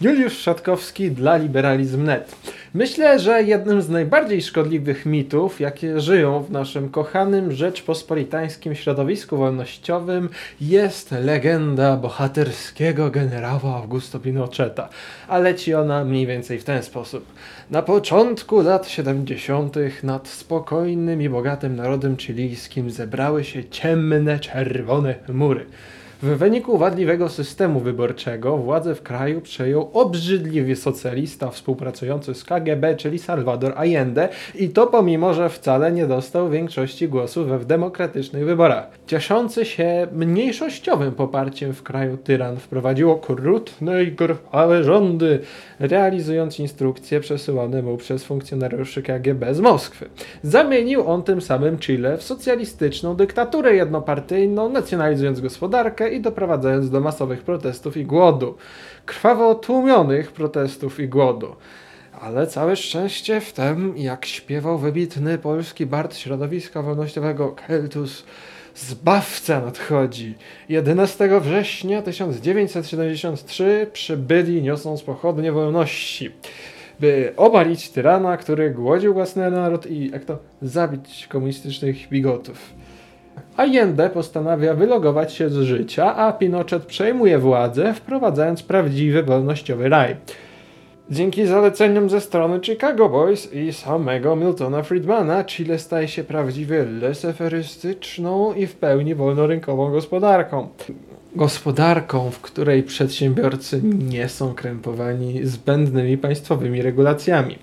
Juliusz 0.00 0.38
Szatkowski 0.38 1.10
dla 1.10 1.36
Liberalizm.net. 1.36 2.36
Myślę, 2.74 3.18
że 3.18 3.42
jednym 3.42 3.82
z 3.82 3.88
najbardziej 3.88 4.42
szkodliwych 4.42 5.06
mitów, 5.06 5.60
jakie 5.60 6.00
żyją 6.00 6.42
w 6.42 6.50
naszym 6.50 6.88
kochanym 6.88 7.52
rzeczpospolitańskim 7.52 8.74
środowisku 8.74 9.36
wolnościowym, 9.36 10.28
jest 10.60 11.10
legenda 11.10 11.96
bohaterskiego 11.96 13.10
generała 13.10 13.76
Augusto 13.76 14.20
Pinocheta. 14.20 14.88
A 15.28 15.38
leci 15.38 15.74
ona 15.74 16.04
mniej 16.04 16.26
więcej 16.26 16.58
w 16.58 16.64
ten 16.64 16.82
sposób. 16.82 17.26
Na 17.70 17.82
początku 17.82 18.60
lat 18.60 18.88
70. 18.88 19.76
nad 20.02 20.28
spokojnym 20.28 21.22
i 21.22 21.28
bogatym 21.28 21.76
narodem 21.76 22.16
chilijskim 22.16 22.90
zebrały 22.90 23.44
się 23.44 23.64
ciemne, 23.64 24.38
czerwone 24.38 25.14
chmury. 25.14 25.66
W 26.22 26.36
wyniku 26.36 26.78
wadliwego 26.78 27.28
systemu 27.28 27.80
wyborczego 27.80 28.56
władzę 28.56 28.94
w 28.94 29.02
kraju 29.02 29.40
przejął 29.40 29.90
obrzydliwy 29.92 30.76
socjalista 30.76 31.50
współpracujący 31.50 32.34
z 32.34 32.44
KGB, 32.44 32.96
czyli 32.96 33.18
Salvador 33.18 33.72
Allende 33.76 34.28
i 34.54 34.68
to 34.68 34.86
pomimo, 34.86 35.34
że 35.34 35.48
wcale 35.48 35.92
nie 35.92 36.06
dostał 36.06 36.50
większości 36.50 37.08
głosów 37.08 37.60
w 37.60 37.64
demokratycznych 37.64 38.44
wyborach. 38.44 38.86
Cieszący 39.06 39.64
się 39.64 40.06
mniejszościowym 40.12 41.12
poparciem 41.12 41.72
w 41.72 41.82
kraju 41.82 42.16
tyran 42.16 42.56
wprowadził 42.56 43.10
okrutne 43.10 44.02
i 44.04 44.16
krwawe 44.16 44.84
rządy, 44.84 45.38
realizując 45.78 46.58
instrukcje 46.58 47.20
przesyłane 47.20 47.82
mu 47.82 47.96
przez 47.96 48.24
funkcjonariuszy 48.24 49.02
KGB 49.02 49.54
z 49.54 49.60
Moskwy. 49.60 50.08
Zamienił 50.42 51.08
on 51.08 51.22
tym 51.22 51.40
samym 51.40 51.78
Chile 51.78 52.16
w 52.16 52.22
socjalistyczną 52.22 53.16
dyktaturę 53.16 53.74
jednopartyjną, 53.74 54.68
nacjonalizując 54.68 55.40
gospodarkę 55.40 56.09
i 56.10 56.20
doprowadzając 56.20 56.90
do 56.90 57.00
masowych 57.00 57.42
protestów 57.42 57.96
i 57.96 58.04
głodu. 58.04 58.56
Krwawo 59.06 59.54
tłumionych 59.54 60.32
protestów 60.32 61.00
i 61.00 61.08
głodu. 61.08 61.56
Ale 62.20 62.46
całe 62.46 62.76
szczęście 62.76 63.40
w 63.40 63.52
tym, 63.52 63.94
jak 63.96 64.26
śpiewał 64.26 64.78
wybitny 64.78 65.38
polski 65.38 65.86
bard 65.86 66.16
środowiska 66.16 66.82
wolnościowego 66.82 67.54
Keltus, 67.66 68.24
Zbawca 68.74 69.60
nadchodzi. 69.60 70.34
11 70.68 71.40
września 71.40 72.02
1973 72.02 73.86
przybyli 73.92 74.62
niosąc 74.62 75.02
pochodnie 75.02 75.52
wolności, 75.52 76.30
by 77.00 77.32
obalić 77.36 77.90
tyrana, 77.90 78.36
który 78.36 78.70
głodził 78.70 79.14
własny 79.14 79.50
naród 79.50 79.86
i 79.86 80.10
jak 80.10 80.24
to 80.24 80.38
zabić 80.62 81.26
komunistycznych 81.26 82.08
bigotów. 82.08 82.74
Allende 83.60 84.10
postanawia 84.10 84.74
wylogować 84.74 85.32
się 85.32 85.50
z 85.50 85.54
życia, 85.54 86.16
a 86.16 86.32
Pinochet 86.32 86.84
przejmuje 86.84 87.38
władzę, 87.38 87.94
wprowadzając 87.94 88.62
prawdziwy 88.62 89.22
wolnościowy 89.22 89.88
raj. 89.88 90.16
Dzięki 91.10 91.46
zaleceniom 91.46 92.10
ze 92.10 92.20
strony 92.20 92.60
Chicago 92.62 93.08
Boys 93.08 93.52
i 93.52 93.72
samego 93.72 94.36
Miltona 94.36 94.82
Friedmana, 94.82 95.44
Chile 95.44 95.78
staje 95.78 96.08
się 96.08 96.24
prawdziwie 96.24 96.84
leseferystyczną 96.84 98.54
i 98.54 98.66
w 98.66 98.74
pełni 98.74 99.14
wolnorynkową 99.14 99.90
gospodarką. 99.90 100.68
Gospodarką, 101.36 102.30
w 102.30 102.40
której 102.40 102.82
przedsiębiorcy 102.82 103.80
nie 103.82 104.28
są 104.28 104.54
krępowani 104.54 105.46
zbędnymi 105.46 106.18
państwowymi 106.18 106.82
regulacjami 106.82 107.58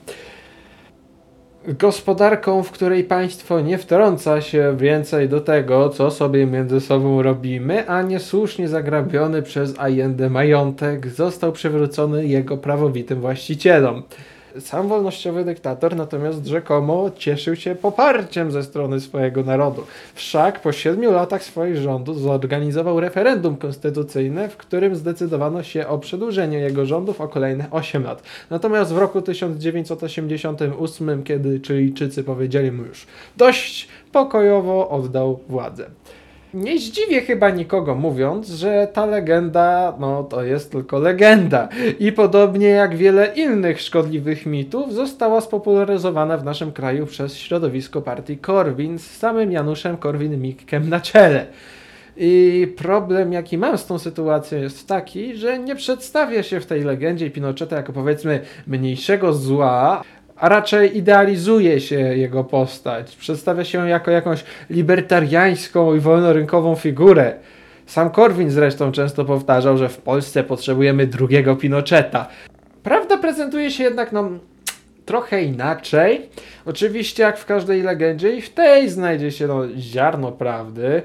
gospodarką, 1.67 2.63
w 2.63 2.71
której 2.71 3.03
państwo 3.03 3.61
nie 3.61 3.77
wtrąca 3.77 4.41
się 4.41 4.75
więcej 4.77 5.29
do 5.29 5.41
tego, 5.41 5.89
co 5.89 6.11
sobie 6.11 6.45
między 6.45 6.81
sobą 6.81 7.21
robimy, 7.21 7.89
a 7.89 8.01
niesłusznie 8.01 8.67
zagrabiony 8.67 9.41
przez 9.41 9.79
Allende 9.79 10.29
majątek 10.29 11.07
został 11.07 11.51
przywrócony 11.51 12.27
jego 12.27 12.57
prawowitym 12.57 13.21
właścicielom. 13.21 14.03
Sam 14.59 14.87
wolnościowy 14.87 15.45
dyktator 15.45 15.95
natomiast 15.95 16.45
rzekomo 16.45 17.11
cieszył 17.17 17.55
się 17.55 17.75
poparciem 17.75 18.51
ze 18.51 18.63
strony 18.63 18.99
swojego 18.99 19.43
narodu. 19.43 19.83
Wszak 20.13 20.61
po 20.61 20.71
siedmiu 20.71 21.11
latach 21.11 21.43
swoich 21.43 21.77
rządów 21.77 22.19
zorganizował 22.19 22.99
referendum 22.99 23.57
konstytucyjne, 23.57 24.49
w 24.49 24.57
którym 24.57 24.95
zdecydowano 24.95 25.63
się 25.63 25.87
o 25.87 25.97
przedłużeniu 25.97 26.59
jego 26.59 26.85
rządów 26.85 27.21
o 27.21 27.27
kolejne 27.27 27.65
8 27.71 28.03
lat. 28.03 28.23
Natomiast 28.49 28.93
w 28.93 28.97
roku 28.97 29.21
1988, 29.21 31.23
kiedy 31.23 31.61
Chilijczycy 31.67 32.23
powiedzieli 32.23 32.71
mu 32.71 32.83
już 32.83 33.07
dość, 33.37 33.87
pokojowo 34.11 34.89
oddał 34.89 35.39
władzę. 35.49 35.89
Nie 36.53 36.79
zdziwię 36.79 37.21
chyba 37.21 37.49
nikogo 37.49 37.95
mówiąc, 37.95 38.49
że 38.49 38.87
ta 38.93 39.05
legenda, 39.05 39.93
no 39.99 40.23
to 40.23 40.43
jest 40.43 40.71
tylko 40.71 40.99
legenda. 40.99 41.69
I 41.99 42.11
podobnie 42.11 42.67
jak 42.67 42.95
wiele 42.95 43.27
innych 43.35 43.81
szkodliwych 43.81 44.45
mitów, 44.45 44.93
została 44.93 45.41
spopularyzowana 45.41 46.37
w 46.37 46.43
naszym 46.43 46.71
kraju 46.71 47.05
przez 47.05 47.37
środowisko 47.37 48.01
partii 48.01 48.37
Korwin 48.37 48.99
z 48.99 49.05
samym 49.05 49.51
Januszem 49.51 49.97
Korwin-Mikkem 49.97 50.89
na 50.89 50.99
czele. 50.99 51.45
I 52.17 52.67
problem, 52.77 53.33
jaki 53.33 53.57
mam 53.57 53.77
z 53.77 53.85
tą 53.85 53.99
sytuacją, 53.99 54.59
jest 54.59 54.87
taki, 54.87 55.35
że 55.35 55.59
nie 55.59 55.75
przedstawia 55.75 56.43
się 56.43 56.59
w 56.59 56.65
tej 56.65 56.83
legendzie 56.83 57.31
Pinocheta 57.31 57.75
jako 57.75 57.93
powiedzmy 57.93 58.39
mniejszego 58.67 59.33
zła, 59.33 60.03
a 60.39 60.49
raczej 60.49 60.97
idealizuje 60.97 61.81
się 61.81 61.95
jego 61.95 62.43
postać. 62.43 63.15
Przedstawia 63.15 63.63
się 63.63 63.89
jako 63.89 64.11
jakąś 64.11 64.43
libertariańską 64.69 65.95
i 65.95 65.99
wolnorynkową 65.99 66.75
figurę. 66.75 67.33
Sam 67.85 68.09
Korwin 68.09 68.51
zresztą 68.51 68.91
często 68.91 69.25
powtarzał, 69.25 69.77
że 69.77 69.89
w 69.89 69.97
Polsce 69.97 70.43
potrzebujemy 70.43 71.07
drugiego 71.07 71.55
Pinocheta. 71.55 72.27
Prawda 72.83 73.17
prezentuje 73.17 73.71
się 73.71 73.83
jednak 73.83 74.11
no, 74.11 74.29
trochę 75.05 75.43
inaczej. 75.43 76.29
Oczywiście 76.65 77.23
jak 77.23 77.37
w 77.37 77.45
każdej 77.45 77.81
legendzie 77.81 78.35
i 78.35 78.41
w 78.41 78.49
tej 78.49 78.89
znajdzie 78.89 79.31
się 79.31 79.47
no, 79.47 79.63
ziarno 79.77 80.31
prawdy. 80.31 81.01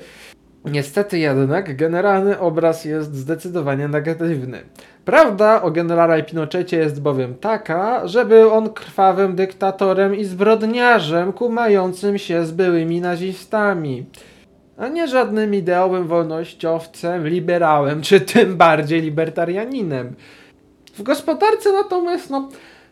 Niestety 0.65 1.19
jednak 1.19 1.77
generalny 1.77 2.39
obraz 2.39 2.85
jest 2.85 3.15
zdecydowanie 3.15 3.89
negatywny. 3.89 4.59
Prawda 5.05 5.63
o 5.63 5.71
generale 5.71 6.23
Pinochecie 6.23 6.77
jest 6.77 7.03
bowiem 7.03 7.35
taka, 7.35 8.07
że 8.09 8.25
był 8.25 8.51
on 8.51 8.71
krwawym 8.71 9.37
dyktatorem 9.37 10.17
i 10.17 10.25
zbrodniarzem 10.25 11.33
kumającym 11.33 12.19
się 12.19 12.47
z 12.47 12.53
byłymi 12.53 13.01
nazistami, 13.01 14.07
a 14.79 14.89
nie 14.89 15.09
żadnym 15.09 15.55
ideowym 15.55 16.07
wolnościowcem, 16.07 17.29
liberałem, 17.29 18.03
czy 18.03 18.21
tym 18.21 18.57
bardziej 18.57 19.03
libertarianinem. 19.03 20.15
W 20.95 21.03
gospodarce 21.03 21.73
natomiast, 21.73 22.31
no, 22.31 22.49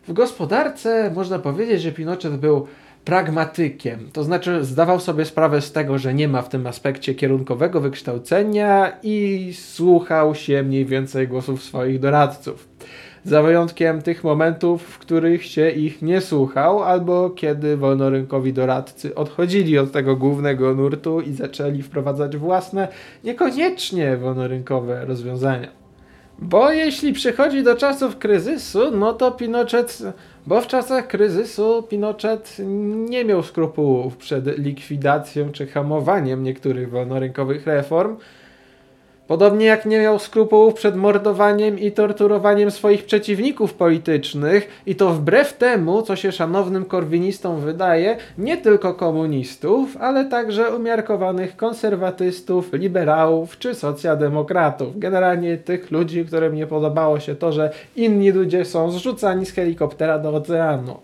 w 0.07 0.13
gospodarce 0.13 1.11
można 1.15 1.39
powiedzieć, 1.39 1.81
że 1.81 1.91
Pinochet 1.91 2.37
był 2.37 2.67
pragmatykiem. 3.05 4.09
To 4.13 4.23
znaczy 4.23 4.65
zdawał 4.65 4.99
sobie 4.99 5.25
sprawę 5.25 5.61
z 5.61 5.71
tego, 5.71 5.97
że 5.97 6.13
nie 6.13 6.27
ma 6.27 6.41
w 6.41 6.49
tym 6.49 6.67
aspekcie 6.67 7.15
kierunkowego 7.15 7.81
wykształcenia 7.81 8.91
i 9.03 9.49
słuchał 9.53 10.35
się 10.35 10.63
mniej 10.63 10.85
więcej 10.85 11.27
głosów 11.27 11.63
swoich 11.63 11.99
doradców. 11.99 12.67
Za 13.23 13.41
wyjątkiem 13.41 14.01
tych 14.01 14.23
momentów, 14.23 14.83
w 14.83 14.99
których 14.99 15.45
się 15.45 15.69
ich 15.69 16.01
nie 16.01 16.21
słuchał, 16.21 16.83
albo 16.83 17.29
kiedy 17.29 17.77
wolnorynkowi 17.77 18.53
doradcy 18.53 19.15
odchodzili 19.15 19.77
od 19.77 19.91
tego 19.91 20.15
głównego 20.15 20.75
nurtu 20.75 21.21
i 21.21 21.33
zaczęli 21.33 21.81
wprowadzać 21.81 22.37
własne, 22.37 22.87
niekoniecznie 23.23 24.17
wolnorynkowe 24.17 25.05
rozwiązania. 25.05 25.81
Bo 26.39 26.71
jeśli 26.71 27.13
przychodzi 27.13 27.63
do 27.63 27.75
czasów 27.75 28.17
kryzysu, 28.17 28.91
no 28.91 29.13
to 29.13 29.31
Pinochet, 29.31 30.03
bo 30.47 30.61
w 30.61 30.67
czasach 30.67 31.07
kryzysu 31.07 31.83
Pinochet 31.83 32.57
nie 33.09 33.25
miał 33.25 33.43
skrupułów 33.43 34.17
przed 34.17 34.57
likwidacją 34.57 35.51
czy 35.51 35.67
hamowaniem 35.67 36.43
niektórych 36.43 36.89
wolnorynkowych 36.89 37.67
reform, 37.67 38.17
Podobnie 39.31 39.65
jak 39.65 39.85
nie 39.85 39.99
miał 39.99 40.19
skrupułów 40.19 40.73
przed 40.73 40.95
mordowaniem 40.95 41.79
i 41.79 41.91
torturowaniem 41.91 42.71
swoich 42.71 43.05
przeciwników 43.05 43.73
politycznych, 43.73 44.67
i 44.85 44.95
to 44.95 45.09
wbrew 45.13 45.53
temu, 45.53 46.01
co 46.01 46.15
się 46.15 46.31
szanownym 46.31 46.85
korwinistom 46.85 47.59
wydaje, 47.59 48.17
nie 48.37 48.57
tylko 48.57 48.93
komunistów, 48.93 49.97
ale 49.97 50.25
także 50.25 50.75
umiarkowanych 50.75 51.55
konserwatystów, 51.55 52.73
liberałów 52.73 53.57
czy 53.57 53.75
socjaldemokratów. 53.75 54.99
Generalnie 54.99 55.57
tych 55.57 55.91
ludzi, 55.91 56.25
którym 56.25 56.55
nie 56.55 56.67
podobało 56.67 57.19
się 57.19 57.35
to, 57.35 57.51
że 57.51 57.71
inni 57.95 58.31
ludzie 58.31 58.65
są 58.65 58.91
zrzucani 58.91 59.45
z 59.45 59.51
helikoptera 59.51 60.19
do 60.19 60.29
oceanu. 60.29 60.97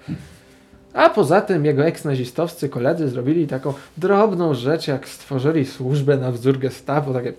A 0.94 1.10
poza 1.10 1.42
tym 1.42 1.66
jego 1.66 1.86
eksnazistowscy 1.86 2.70
koledzy 2.70 3.10
zrobili 3.10 3.48
taką 3.48 3.74
drobną 3.98 4.54
rzecz, 4.54 4.88
jak 4.88 5.08
stworzyli 5.08 5.66
służbę 5.66 6.18
na 6.18 6.32
wzór 6.32 6.60
gestapo, 6.60 7.14
takie 7.14 7.34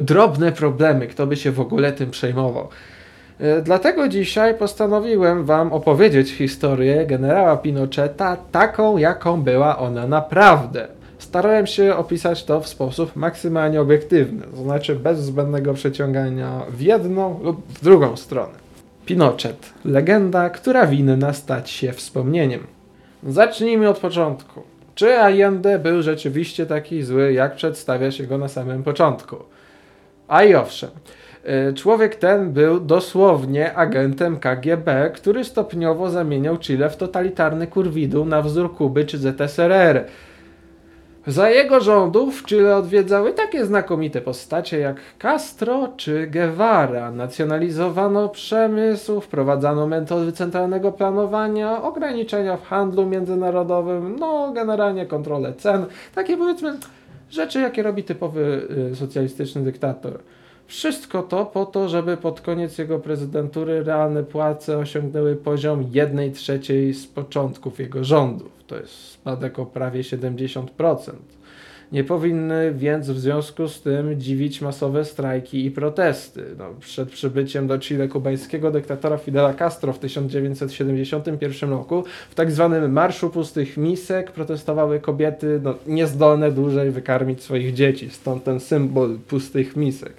drobne 0.00 0.52
problemy, 0.52 1.06
kto 1.06 1.26
by 1.26 1.36
się 1.36 1.52
w 1.52 1.60
ogóle 1.60 1.92
tym 1.92 2.10
przejmował. 2.10 2.68
E, 3.40 3.62
dlatego 3.62 4.08
dzisiaj 4.08 4.54
postanowiłem 4.54 5.44
Wam 5.44 5.72
opowiedzieć 5.72 6.32
historię 6.32 7.06
generała 7.06 7.56
Pinocheta 7.56 8.36
taką, 8.52 8.96
jaką 8.96 9.42
była 9.42 9.78
ona 9.78 10.06
naprawdę. 10.06 10.88
Starałem 11.18 11.66
się 11.66 11.96
opisać 11.96 12.44
to 12.44 12.60
w 12.60 12.68
sposób 12.68 13.16
maksymalnie 13.16 13.80
obiektywny, 13.80 14.42
to 14.46 14.56
znaczy 14.56 14.96
bez 14.96 15.18
zbędnego 15.18 15.74
przeciągania 15.74 16.60
w 16.70 16.80
jedną 16.80 17.40
lub 17.42 17.66
w 17.68 17.84
drugą 17.84 18.16
stronę. 18.16 18.62
Pinochet. 19.06 19.72
Legenda, 19.84 20.50
która 20.50 20.86
winna 20.86 21.32
stać 21.32 21.70
się 21.70 21.92
wspomnieniem. 21.92 22.66
Zacznijmy 23.22 23.88
od 23.88 23.98
początku. 23.98 24.71
Czy 24.94 25.18
Allende 25.18 25.78
był 25.78 26.02
rzeczywiście 26.02 26.66
taki 26.66 27.02
zły, 27.02 27.32
jak 27.32 27.54
przedstawia 27.54 28.10
się 28.10 28.24
go 28.24 28.38
na 28.38 28.48
samym 28.48 28.82
początku? 28.82 29.36
A 30.28 30.42
i 30.44 30.54
owszem. 30.54 30.90
Y, 31.70 31.74
Człowiek 31.74 32.16
ten 32.16 32.52
był 32.52 32.80
dosłownie 32.80 33.74
agentem 33.74 34.36
KGB, 34.36 35.10
który 35.14 35.44
stopniowo 35.44 36.10
zamieniał 36.10 36.58
Chile 36.58 36.90
w 36.90 36.96
totalitarny 36.96 37.66
kurwidum 37.66 38.28
na 38.28 38.42
wzór 38.42 38.74
Kuby 38.74 39.04
czy 39.04 39.18
ZSRR. 39.18 40.04
Za 41.26 41.50
jego 41.50 41.80
rządów 41.80 42.44
Chile 42.44 42.76
odwiedzały 42.76 43.32
takie 43.32 43.66
znakomite 43.66 44.20
postacie 44.20 44.78
jak 44.78 45.00
Castro 45.18 45.88
czy 45.96 46.26
Guevara. 46.26 47.10
Nacjonalizowano 47.10 48.28
przemysł, 48.28 49.20
wprowadzano 49.20 49.86
metody 49.86 50.32
centralnego 50.32 50.92
planowania, 50.92 51.82
ograniczenia 51.82 52.56
w 52.56 52.62
handlu 52.62 53.06
międzynarodowym, 53.06 54.16
no 54.18 54.52
generalnie 54.52 55.06
kontrolę 55.06 55.52
cen. 55.54 55.86
Takie 56.14 56.36
powiedzmy 56.36 56.78
rzeczy, 57.30 57.60
jakie 57.60 57.82
robi 57.82 58.04
typowy 58.04 58.68
y, 58.92 58.96
socjalistyczny 58.96 59.62
dyktator. 59.62 60.18
Wszystko 60.66 61.22
to 61.22 61.46
po 61.46 61.66
to, 61.66 61.88
żeby 61.88 62.16
pod 62.16 62.40
koniec 62.40 62.78
jego 62.78 62.98
prezydentury 62.98 63.84
realne 63.84 64.22
płace 64.22 64.78
osiągnęły 64.78 65.36
poziom 65.36 65.86
1 65.92 66.32
trzeciej 66.32 66.94
z 66.94 67.06
początków 67.06 67.80
jego 67.80 68.04
rządów. 68.04 68.52
To 68.66 68.76
jest 68.76 68.92
spadek 68.92 69.58
o 69.58 69.66
prawie 69.66 70.02
70%. 70.02 71.12
Nie 71.92 72.04
powinny 72.04 72.74
więc 72.74 73.10
w 73.10 73.18
związku 73.18 73.68
z 73.68 73.82
tym 73.82 74.20
dziwić 74.20 74.60
masowe 74.60 75.04
strajki 75.04 75.64
i 75.64 75.70
protesty. 75.70 76.44
No, 76.58 76.64
przed 76.80 77.10
przybyciem 77.10 77.66
do 77.66 77.78
Chile 77.78 78.08
kubańskiego 78.08 78.70
dyktatora 78.70 79.16
Fidela 79.16 79.54
Castro 79.54 79.92
w 79.92 79.98
1971 79.98 81.70
roku 81.70 82.04
w 82.30 82.34
tak 82.34 82.50
zwanym 82.50 82.92
Marszu 82.92 83.30
Pustych 83.30 83.76
Misek 83.76 84.32
protestowały 84.32 85.00
kobiety 85.00 85.60
no, 85.62 85.74
niezdolne 85.86 86.52
dłużej 86.52 86.90
wykarmić 86.90 87.42
swoich 87.42 87.74
dzieci, 87.74 88.10
stąd 88.10 88.44
ten 88.44 88.60
symbol 88.60 89.18
pustych 89.28 89.76
misek. 89.76 90.12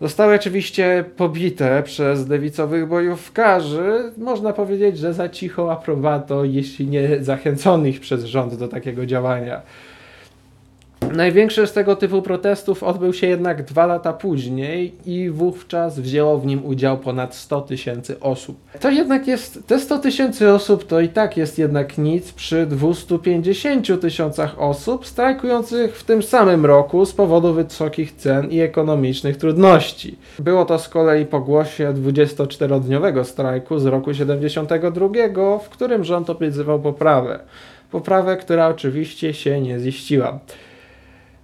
Zostały 0.00 0.34
oczywiście 0.34 1.04
pobite 1.16 1.82
przez 1.82 2.28
lewicowych 2.28 2.88
bojówkarzy. 2.88 4.12
Można 4.16 4.52
powiedzieć, 4.52 4.98
że 4.98 5.14
za 5.14 5.28
cicho 5.28 5.72
aprobato, 5.72 6.44
jeśli 6.44 6.86
nie 6.86 7.24
zachęconych 7.24 8.00
przez 8.00 8.24
rząd 8.24 8.54
do 8.54 8.68
takiego 8.68 9.06
działania. 9.06 9.62
Największy 11.12 11.66
z 11.66 11.72
tego 11.72 11.96
typu 11.96 12.22
protestów 12.22 12.82
odbył 12.82 13.12
się 13.12 13.26
jednak 13.26 13.64
dwa 13.64 13.86
lata 13.86 14.12
później 14.12 14.94
i 15.06 15.30
wówczas 15.30 16.00
wzięło 16.00 16.38
w 16.38 16.46
nim 16.46 16.66
udział 16.66 16.98
ponad 16.98 17.34
100 17.34 17.60
tysięcy 17.60 18.20
osób. 18.20 18.56
To 18.80 18.90
jednak 18.90 19.26
jest, 19.26 19.66
te 19.66 19.78
100 19.78 19.98
tysięcy 19.98 20.52
osób 20.52 20.86
to 20.86 21.00
i 21.00 21.08
tak 21.08 21.36
jest 21.36 21.58
jednak 21.58 21.98
nic 21.98 22.32
przy 22.32 22.66
250 22.66 24.00
tysiącach 24.00 24.60
osób 24.60 25.06
strajkujących 25.06 25.96
w 25.96 26.04
tym 26.04 26.22
samym 26.22 26.66
roku 26.66 27.06
z 27.06 27.12
powodu 27.12 27.54
wysokich 27.54 28.12
cen 28.12 28.50
i 28.50 28.60
ekonomicznych 28.60 29.36
trudności. 29.36 30.18
Było 30.38 30.64
to 30.64 30.78
z 30.78 30.88
kolei 30.88 31.26
po 31.26 31.40
głosie 31.40 31.94
24-dniowego 31.94 33.24
strajku 33.24 33.78
z 33.78 33.86
roku 33.86 34.14
72, 34.14 35.58
w 35.58 35.68
którym 35.68 36.04
rząd 36.04 36.30
obiecywał 36.30 36.80
poprawę. 36.80 37.40
Poprawę, 37.90 38.36
która 38.36 38.68
oczywiście 38.68 39.34
się 39.34 39.60
nie 39.60 39.80
ziściła. 39.80 40.38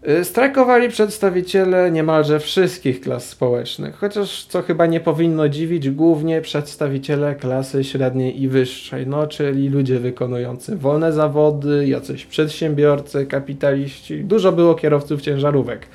Y, 0.09 0.25
Strajkowali 0.25 0.89
przedstawiciele 0.89 1.91
niemalże 1.91 2.41
wszystkich 2.41 3.01
klas 3.01 3.29
społecznych, 3.29 3.97
chociaż 3.97 4.45
co 4.45 4.63
chyba 4.63 4.87
nie 4.87 5.01
powinno 5.01 5.49
dziwić, 5.49 5.91
głównie 5.91 6.41
przedstawiciele 6.41 7.35
klasy 7.35 7.85
średniej 7.85 8.43
i 8.43 8.49
wyższej, 8.49 9.07
no 9.07 9.27
czyli 9.27 9.69
ludzie 9.69 9.99
wykonujący 9.99 10.77
wolne 10.77 11.13
zawody, 11.13 11.87
jacyś 11.89 12.27
przedsiębiorcy, 12.27 13.27
kapitaliści, 13.27 14.25
dużo 14.25 14.53
było 14.53 14.75
kierowców 14.75 15.23
ciężarówek. 15.23 15.87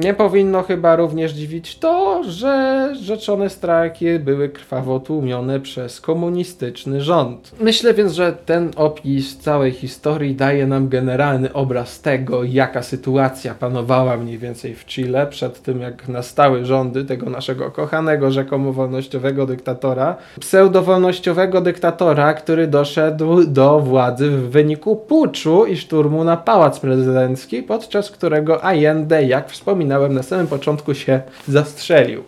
Nie 0.00 0.14
powinno 0.14 0.62
chyba 0.62 0.96
również 0.96 1.32
dziwić 1.32 1.78
to, 1.78 2.22
że 2.24 2.92
rzeczone 3.02 3.50
strajki 3.50 4.18
były 4.18 4.48
krwawo 4.48 5.00
tłumione 5.00 5.60
przez 5.60 6.00
komunistyczny 6.00 7.00
rząd. 7.00 7.52
Myślę 7.60 7.94
więc, 7.94 8.12
że 8.12 8.32
ten 8.32 8.70
opis 8.76 9.38
całej 9.38 9.72
historii 9.72 10.34
daje 10.34 10.66
nam 10.66 10.88
generalny 10.88 11.52
obraz 11.52 12.00
tego, 12.00 12.44
jaka 12.44 12.82
sytuacja 12.82 13.54
panowała 13.54 14.16
mniej 14.16 14.38
więcej 14.38 14.74
w 14.74 14.84
Chile 14.84 15.26
przed 15.26 15.62
tym, 15.62 15.80
jak 15.80 16.08
nastały 16.08 16.64
rządy 16.64 17.04
tego 17.04 17.30
naszego 17.30 17.70
kochanego 17.70 18.30
rzekomo 18.30 18.72
wolnościowego 18.72 19.46
dyktatora, 19.46 20.16
pseudowolnościowego 20.40 21.60
dyktatora, 21.60 22.34
który 22.34 22.66
doszedł 22.66 23.44
do 23.44 23.80
władzy 23.80 24.30
w 24.30 24.50
wyniku 24.50 24.96
puczu 24.96 25.66
i 25.66 25.76
szturmu 25.76 26.24
na 26.24 26.36
pałac 26.36 26.80
prezydencki, 26.80 27.62
podczas 27.62 28.10
którego 28.10 28.64
Allende, 28.64 29.24
jak 29.24 29.50
wspominałem 29.50 29.89
na 29.98 30.22
samym 30.22 30.46
początku, 30.46 30.94
się 30.94 31.22
zastrzelił. 31.48 32.24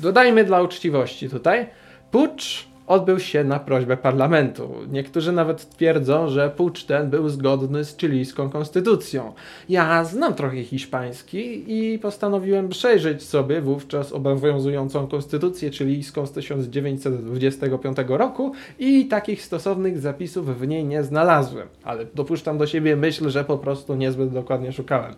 Dodajmy 0.00 0.44
dla 0.44 0.62
uczciwości 0.62 1.28
tutaj, 1.30 1.66
pucz 2.10 2.72
odbył 2.86 3.18
się 3.18 3.44
na 3.44 3.58
prośbę 3.58 3.96
parlamentu. 3.96 4.70
Niektórzy 4.90 5.32
nawet 5.32 5.70
twierdzą, 5.70 6.28
że 6.28 6.50
pucz 6.50 6.84
ten 6.84 7.10
był 7.10 7.28
zgodny 7.28 7.84
z 7.84 7.96
chilijską 7.96 8.50
konstytucją. 8.50 9.32
Ja 9.68 10.04
znam 10.04 10.34
trochę 10.34 10.62
hiszpański 10.62 11.64
i 11.66 11.98
postanowiłem 11.98 12.68
przejrzeć 12.68 13.22
sobie 13.22 13.60
wówczas 13.60 14.12
obowiązującą 14.12 15.06
konstytucję 15.06 15.70
chilijską 15.70 16.26
z 16.26 16.32
1925 16.32 17.96
roku 18.08 18.52
i 18.78 19.06
takich 19.06 19.42
stosownych 19.42 19.98
zapisów 19.98 20.58
w 20.58 20.66
niej 20.66 20.84
nie 20.84 21.04
znalazłem. 21.04 21.68
Ale 21.84 22.06
dopuszczam 22.14 22.58
do 22.58 22.66
siebie 22.66 22.96
myśl, 22.96 23.30
że 23.30 23.44
po 23.44 23.58
prostu 23.58 23.94
niezbyt 23.94 24.30
dokładnie 24.32 24.72
szukałem. 24.72 25.14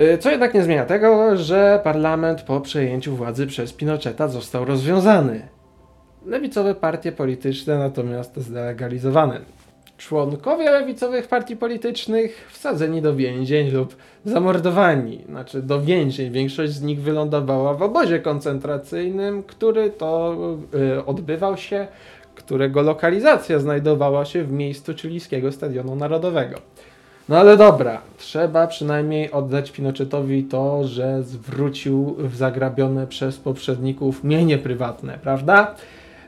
Y, 0.00 0.18
Co 0.18 0.30
jednak 0.30 0.54
nie 0.54 0.62
zmienia 0.62 0.84
tego, 0.84 1.36
że 1.36 1.80
parlament 1.84 2.42
po 2.42 2.60
przejęciu 2.60 3.16
władzy 3.16 3.46
przez 3.46 3.72
Pinocheta 3.72 4.28
został 4.28 4.64
rozwiązany. 4.64 5.48
Lewicowe 6.26 6.74
partie 6.74 7.12
polityczne 7.12 7.78
natomiast 7.78 8.36
zdelegalizowane. 8.36 9.40
Członkowie 9.98 10.70
lewicowych 10.70 11.28
partii 11.28 11.56
politycznych 11.56 12.48
wsadzeni 12.52 13.02
do 13.02 13.16
więzień 13.16 13.70
lub 13.70 13.96
zamordowani. 14.24 15.24
Znaczy 15.28 15.62
do 15.62 15.80
więzień. 15.80 16.32
Większość 16.32 16.72
z 16.72 16.82
nich 16.82 17.00
wylądowała 17.02 17.74
w 17.74 17.82
obozie 17.82 18.18
koncentracyjnym, 18.18 19.42
który 19.42 19.90
to 19.90 20.36
y, 20.74 21.04
odbywał 21.04 21.56
się, 21.56 21.86
którego 22.34 22.82
lokalizacja 22.82 23.58
znajdowała 23.58 24.24
się 24.24 24.44
w 24.44 24.52
miejscu 24.52 24.94
chilijskiego 24.94 25.52
Stadionu 25.52 25.96
Narodowego. 25.96 26.58
No 27.28 27.38
ale 27.38 27.56
dobra, 27.56 28.00
trzeba 28.18 28.66
przynajmniej 28.66 29.32
oddać 29.32 29.70
Pinochetowi 29.70 30.44
to, 30.44 30.84
że 30.84 31.22
zwrócił 31.22 32.16
w 32.18 32.36
zagrabione 32.36 33.06
przez 33.06 33.36
poprzedników 33.36 34.24
mienie 34.24 34.58
prywatne, 34.58 35.18
prawda? 35.22 35.74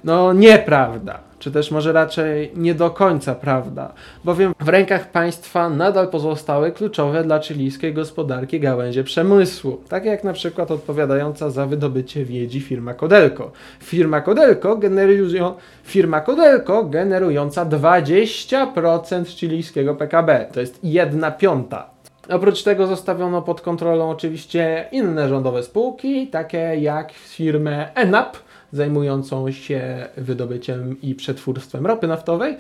No 0.04 0.32
nieprawda, 0.32 1.18
czy 1.38 1.50
też 1.50 1.70
może 1.70 1.92
raczej 1.92 2.52
nie 2.56 2.74
do 2.74 2.90
końca 2.90 3.34
prawda, 3.34 3.92
bowiem 4.24 4.54
w 4.60 4.68
rękach 4.68 5.10
państwa 5.10 5.70
nadal 5.70 6.08
pozostały 6.08 6.72
kluczowe 6.72 7.24
dla 7.24 7.40
chilijskiej 7.40 7.94
gospodarki 7.94 8.60
gałęzie 8.60 9.04
przemysłu, 9.04 9.80
takie 9.88 10.08
jak 10.08 10.24
na 10.24 10.32
przykład 10.32 10.70
odpowiadająca 10.70 11.50
za 11.50 11.66
wydobycie 11.66 12.26
miedzi 12.26 12.60
firma 12.60 12.94
Codelco. 12.94 13.50
Firma 13.80 14.20
Codelco, 14.20 14.76
generują, 14.76 15.54
firma 15.84 16.20
Codelco 16.20 16.84
generująca 16.84 17.66
20% 17.66 19.26
chilijskiego 19.26 19.94
PKB, 19.94 20.48
to 20.52 20.60
jest 20.60 20.78
jedna 20.82 21.30
piąta. 21.30 21.90
Oprócz 22.28 22.62
tego 22.62 22.86
zostawiono 22.86 23.42
pod 23.42 23.60
kontrolą 23.60 24.10
oczywiście 24.10 24.88
inne 24.92 25.28
rządowe 25.28 25.62
spółki, 25.62 26.26
takie 26.26 26.58
jak 26.58 27.12
firmę 27.12 27.88
ENAP, 27.94 28.36
zajmującą 28.72 29.50
się 29.50 30.08
wydobyciem 30.16 30.96
i 31.02 31.14
przetwórstwem 31.14 31.86
ropy 31.86 32.06
naftowej. 32.06 32.56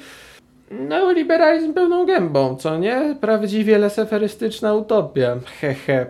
Neoliberalizm 0.70 1.74
pełną 1.74 2.06
gębą, 2.06 2.56
co 2.56 2.78
nie? 2.78 3.16
Prawdziwie 3.20 3.78
leseferystyczna 3.78 4.74
utopia. 4.74 5.36
Hehe. 5.60 6.06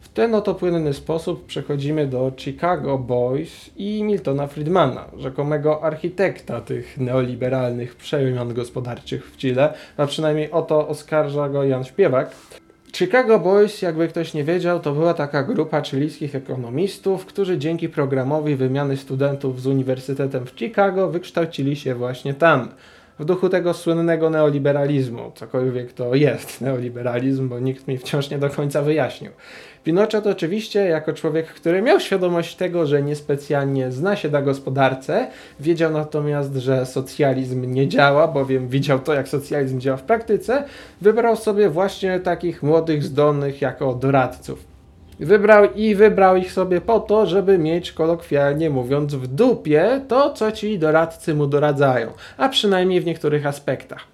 W 0.00 0.08
ten 0.08 0.34
oto 0.34 0.54
płynny 0.54 0.94
sposób 0.94 1.46
przechodzimy 1.46 2.06
do 2.06 2.32
Chicago 2.36 2.98
Boys 2.98 3.70
i 3.76 4.02
Miltona 4.04 4.46
Friedmana, 4.46 5.04
rzekomego 5.18 5.82
architekta 5.82 6.60
tych 6.60 6.98
neoliberalnych 6.98 7.96
przemian 7.96 8.54
gospodarczych 8.54 9.26
w 9.26 9.36
Chile, 9.36 9.74
a 9.96 10.06
przynajmniej 10.06 10.50
o 10.50 10.62
to 10.62 10.88
oskarża 10.88 11.48
go 11.48 11.64
Jan 11.64 11.84
Śpiewak. 11.84 12.30
Chicago 12.96 13.38
Boys, 13.38 13.82
jakby 13.82 14.08
ktoś 14.08 14.34
nie 14.34 14.44
wiedział, 14.44 14.80
to 14.80 14.92
była 14.92 15.14
taka 15.14 15.42
grupa 15.42 15.82
chilijskich 15.82 16.34
ekonomistów, 16.34 17.26
którzy 17.26 17.58
dzięki 17.58 17.88
programowi 17.88 18.56
wymiany 18.56 18.96
studentów 18.96 19.60
z 19.60 19.66
Uniwersytetem 19.66 20.46
w 20.46 20.58
Chicago 20.58 21.08
wykształcili 21.08 21.76
się 21.76 21.94
właśnie 21.94 22.34
tam. 22.34 22.68
W 23.18 23.24
duchu 23.24 23.48
tego 23.48 23.74
słynnego 23.74 24.30
neoliberalizmu, 24.30 25.32
cokolwiek 25.34 25.92
to 25.92 26.14
jest 26.14 26.60
neoliberalizm, 26.60 27.48
bo 27.48 27.58
nikt 27.58 27.88
mi 27.88 27.98
wciąż 27.98 28.30
nie 28.30 28.38
do 28.38 28.50
końca 28.50 28.82
wyjaśnił. 28.82 29.30
Pinochet 29.84 30.26
oczywiście, 30.26 30.80
jako 30.80 31.12
człowiek, 31.12 31.46
który 31.46 31.82
miał 31.82 32.00
świadomość 32.00 32.56
tego, 32.56 32.86
że 32.86 33.02
niespecjalnie 33.02 33.92
zna 33.92 34.16
się 34.16 34.28
na 34.28 34.42
gospodarce, 34.42 35.26
wiedział 35.60 35.92
natomiast, 35.92 36.56
że 36.56 36.86
socjalizm 36.86 37.72
nie 37.74 37.88
działa, 37.88 38.28
bowiem 38.28 38.68
widział 38.68 38.98
to, 38.98 39.14
jak 39.14 39.28
socjalizm 39.28 39.80
działa 39.80 39.96
w 39.96 40.02
praktyce, 40.02 40.64
wybrał 41.00 41.36
sobie 41.36 41.70
właśnie 41.70 42.20
takich 42.20 42.62
młodych, 42.62 43.04
zdolnych 43.04 43.60
jako 43.60 43.94
doradców. 43.94 44.71
Wybrał 45.24 45.64
i 45.74 45.94
wybrał 45.94 46.36
ich 46.36 46.52
sobie 46.52 46.80
po 46.80 47.00
to, 47.00 47.26
żeby 47.26 47.58
mieć 47.58 47.92
kolokwialnie 47.92 48.70
mówiąc 48.70 49.14
w 49.14 49.26
dupie 49.26 50.00
to, 50.08 50.32
co 50.32 50.52
ci 50.52 50.78
doradcy 50.78 51.34
mu 51.34 51.46
doradzają, 51.46 52.12
a 52.36 52.48
przynajmniej 52.48 53.00
w 53.00 53.06
niektórych 53.06 53.46
aspektach. 53.46 54.11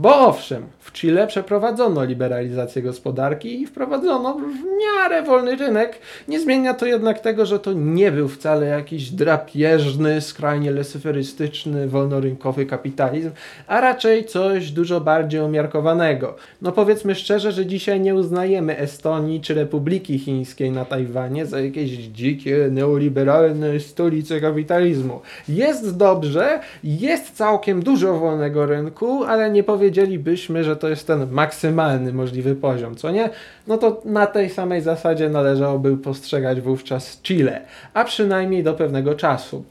Bo 0.00 0.28
owszem, 0.28 0.66
w 0.78 0.92
Chile 0.92 1.26
przeprowadzono 1.26 2.04
liberalizację 2.04 2.82
gospodarki 2.82 3.62
i 3.62 3.66
wprowadzono 3.66 4.34
w 4.34 4.44
miarę 4.80 5.22
wolny 5.22 5.56
rynek. 5.56 5.98
Nie 6.28 6.40
zmienia 6.40 6.74
to 6.74 6.86
jednak 6.86 7.20
tego, 7.20 7.46
że 7.46 7.58
to 7.58 7.72
nie 7.72 8.12
był 8.12 8.28
wcale 8.28 8.66
jakiś 8.66 9.10
drapieżny, 9.10 10.20
skrajnie 10.20 10.70
lesyferystyczny, 10.70 11.88
wolnorynkowy 11.88 12.66
kapitalizm, 12.66 13.30
a 13.66 13.80
raczej 13.80 14.24
coś 14.24 14.70
dużo 14.70 15.00
bardziej 15.00 15.40
umiarkowanego. 15.40 16.36
No 16.62 16.72
powiedzmy 16.72 17.14
szczerze, 17.14 17.52
że 17.52 17.66
dzisiaj 17.66 18.00
nie 18.00 18.14
uznajemy 18.14 18.78
Estonii 18.78 19.40
czy 19.40 19.54
Republiki 19.54 20.18
Chińskiej 20.18 20.70
na 20.70 20.84
Tajwanie 20.84 21.46
za 21.46 21.60
jakieś 21.60 21.90
dzikie, 21.90 22.68
neoliberalne 22.70 23.80
stolice 23.80 24.40
kapitalizmu. 24.40 25.20
Jest 25.48 25.96
dobrze, 25.96 26.60
jest 26.84 27.36
całkiem 27.36 27.82
dużo 27.82 28.18
wolnego 28.18 28.66
rynku, 28.66 29.24
ale 29.24 29.50
nie 29.50 29.62
powiedzielibyśmy, 29.90 30.64
że 30.64 30.76
to 30.76 30.88
jest 30.88 31.06
ten 31.06 31.30
maksymalny 31.30 32.12
możliwy 32.12 32.54
poziom, 32.54 32.94
co 32.94 33.10
nie? 33.10 33.30
No 33.66 33.78
to 33.78 34.02
na 34.04 34.26
tej 34.26 34.50
samej 34.50 34.82
zasadzie 34.82 35.28
należałoby 35.28 35.96
postrzegać 35.96 36.60
wówczas 36.60 37.22
Chile, 37.22 37.60
a 37.94 38.04
przynajmniej 38.04 38.62
do 38.62 38.74
pewnego 38.74 39.14
czasu. 39.14 39.64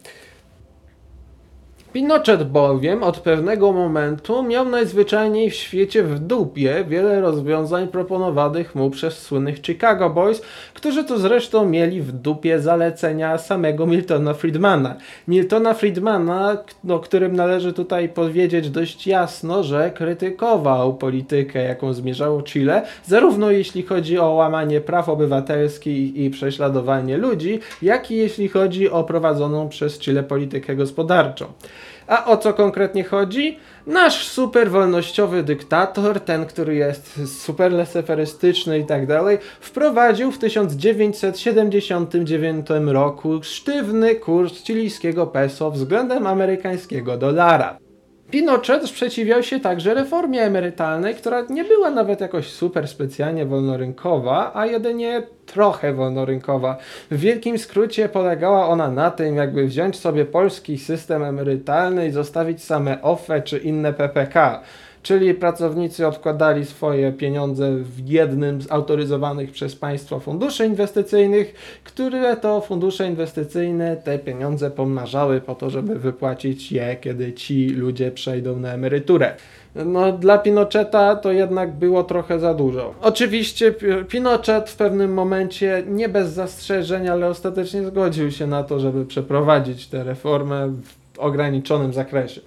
Pinochet 1.94 2.44
bowiem 2.44 3.04
od 3.04 3.20
pewnego 3.20 3.72
momentu 3.72 4.44
miał 4.44 4.70
najzwyczajniej 4.70 5.50
w 5.50 5.56
świecie 5.56 6.04
w 6.04 6.20
dupie 6.20 6.86
wiele 6.88 7.22
rozwiązań 7.22 7.88
proponowanych 7.88 8.76
mu 8.76 8.90
przez 8.90 9.22
słynnych 9.22 9.62
Chicago 9.62 10.10
Boys, 10.10 10.42
którzy 10.74 11.04
to 11.04 11.20
zresztą 11.20 11.66
mieli 11.66 12.02
w 12.02 12.12
dupie 12.12 12.60
zalecenia 12.60 13.38
samego 13.38 13.88
Miltona 13.88 14.34
Friedmana. 14.34 14.96
Miltona 15.28 15.74
Friedmana, 15.74 16.58
no, 16.84 17.00
którym 17.00 17.36
należy 17.36 17.74
tutaj 17.74 18.10
powiedzieć 18.10 18.70
dość 18.70 19.08
jasno, 19.08 19.64
że 19.64 19.92
krytykował 19.92 20.98
politykę, 20.98 21.64
jaką 21.64 21.94
zmierzało 21.94 22.44
Chile, 22.44 22.82
zarówno 23.06 23.52
jeśli 23.52 23.84
chodzi 23.84 24.20
o 24.20 24.30
łamanie 24.30 24.82
praw 24.82 25.10
obywatelskich 25.10 26.16
i 26.16 26.30
prześladowanie 26.30 27.18
ludzi, 27.18 27.60
jak 27.82 28.12
i 28.12 28.16
jeśli 28.16 28.48
chodzi 28.48 28.90
o 28.90 29.04
prowadzoną 29.04 29.70
przez 29.70 30.00
Chile 30.00 30.24
politykę 30.24 30.76
gospodarczą. 30.76 31.46
A 32.10 32.26
o 32.26 32.38
co 32.38 32.54
konkretnie 32.54 33.04
chodzi? 33.04 33.60
Nasz 33.88 34.28
super 34.28 34.72
wolnościowy 34.72 35.44
dyktator, 35.44 36.20
ten, 36.20 36.46
który 36.46 36.76
jest 36.76 37.20
super 37.44 37.72
leseferystyczny 37.72 38.80
i 38.80 38.86
tak 38.86 39.08
dalej, 39.08 39.38
wprowadził 39.60 40.32
w 40.32 40.38
1979 40.38 42.68
roku 42.86 43.44
sztywny 43.44 44.16
kurs 44.16 44.64
chilijskiego 44.64 45.28
peso 45.28 45.72
względem 45.72 46.28
amerykańskiego 46.28 47.18
dolara. 47.18 47.78
Pinochet 48.32 48.88
sprzeciwiał 48.88 49.44
się 49.44 49.60
także 49.60 49.94
reformie 49.94 50.42
emerytalnej, 50.42 51.16
która 51.16 51.42
nie 51.50 51.64
była 51.64 51.90
nawet 51.90 52.22
jakoś 52.22 52.48
super 52.48 52.88
specjalnie 52.88 53.46
wolnorynkowa, 53.46 54.52
a 54.54 54.66
jedynie 54.66 55.24
trochę 55.46 55.94
wolnorynkowa. 55.94 56.78
W 57.12 57.20
wielkim 57.20 57.58
skrócie 57.58 58.10
polegała 58.10 58.68
ona 58.68 58.92
na 58.92 59.12
tym, 59.12 59.36
jakby 59.36 59.68
wziąć 59.68 60.00
sobie 60.00 60.26
polski 60.26 60.78
system 60.78 61.24
emerytalny 61.24 62.08
i 62.08 62.12
zostawić 62.12 62.64
same 62.64 63.02
OFE 63.02 63.42
czy 63.42 63.58
inne 63.58 63.94
PPK 63.94 64.62
czyli 65.04 65.34
pracownicy 65.34 66.08
odkładali 66.08 66.66
swoje 66.66 67.12
pieniądze 67.12 67.76
w 67.76 68.10
jednym 68.10 68.62
z 68.62 68.72
autoryzowanych 68.72 69.52
przez 69.52 69.76
państwo 69.76 70.20
funduszy 70.20 70.66
inwestycyjnych, 70.66 71.54
które 71.84 72.38
to 72.38 72.62
fundusze 72.62 73.08
inwestycyjne 73.08 73.98
te 73.98 74.20
pieniądze 74.20 74.72
pomnażały 74.72 75.42
po 75.42 75.56
to, 75.56 75.70
żeby 75.70 76.00
wypłacić 76.00 76.72
je, 76.72 76.98
kiedy 77.02 77.34
ci 77.34 77.70
ludzie 77.70 78.12
przejdą 78.12 78.60
na 78.60 78.74
emeryturę. 78.74 79.36
No, 79.76 80.12
dla 80.12 80.38
Pinocheta 80.38 81.16
to 81.16 81.32
jednak 81.32 81.72
było 81.72 82.04
trochę 82.04 82.40
za 82.40 82.54
dużo. 82.54 82.94
Oczywiście 83.02 83.74
Pinochet 84.10 84.70
w 84.70 84.76
pewnym 84.76 85.14
momencie, 85.14 85.84
nie 85.88 86.10
bez 86.10 86.30
zastrzeżeń, 86.30 87.08
ale 87.08 87.28
ostatecznie 87.28 87.84
zgodził 87.84 88.32
się 88.32 88.48
na 88.48 88.64
to, 88.64 88.80
żeby 88.80 89.06
przeprowadzić 89.06 89.88
tę 89.88 90.04
reformę 90.04 90.74
w 90.84 91.20
ograniczonym 91.20 91.94
zakresie. 91.94 92.42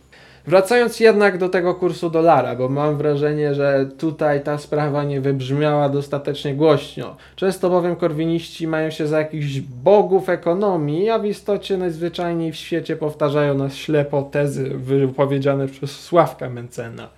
Wracając 0.47 1.01
jednak 1.01 1.39
do 1.39 1.49
tego 1.49 1.75
kursu 1.75 2.11
dolara, 2.11 2.57
bo 2.57 2.69
mam 2.69 2.97
wrażenie, 2.97 3.55
że 3.55 3.87
tutaj 3.99 4.43
ta 4.43 4.59
sprawa 4.59 5.05
nie 5.05 5.21
wybrzmiała 5.21 5.89
dostatecznie 5.89 6.55
głośno. 6.55 7.17
Często 7.37 7.71
bowiem 7.71 7.97
korwiniści 7.97 8.67
mają 8.67 8.91
się 8.91 9.07
za 9.07 9.19
jakichś 9.19 9.61
bogów 9.61 10.29
ekonomii, 10.29 11.11
a 11.11 11.19
w 11.19 11.27
istocie 11.27 11.77
najzwyczajniej 11.77 12.53
w 12.53 12.57
świecie 12.57 12.97
powtarzają 12.97 13.55
nas 13.55 13.75
ślepo 13.75 14.23
tezy 14.23 14.69
wypowiedziane 14.69 15.69
przez 15.69 15.91
Sławka 15.91 16.51
Mencena. 16.51 17.09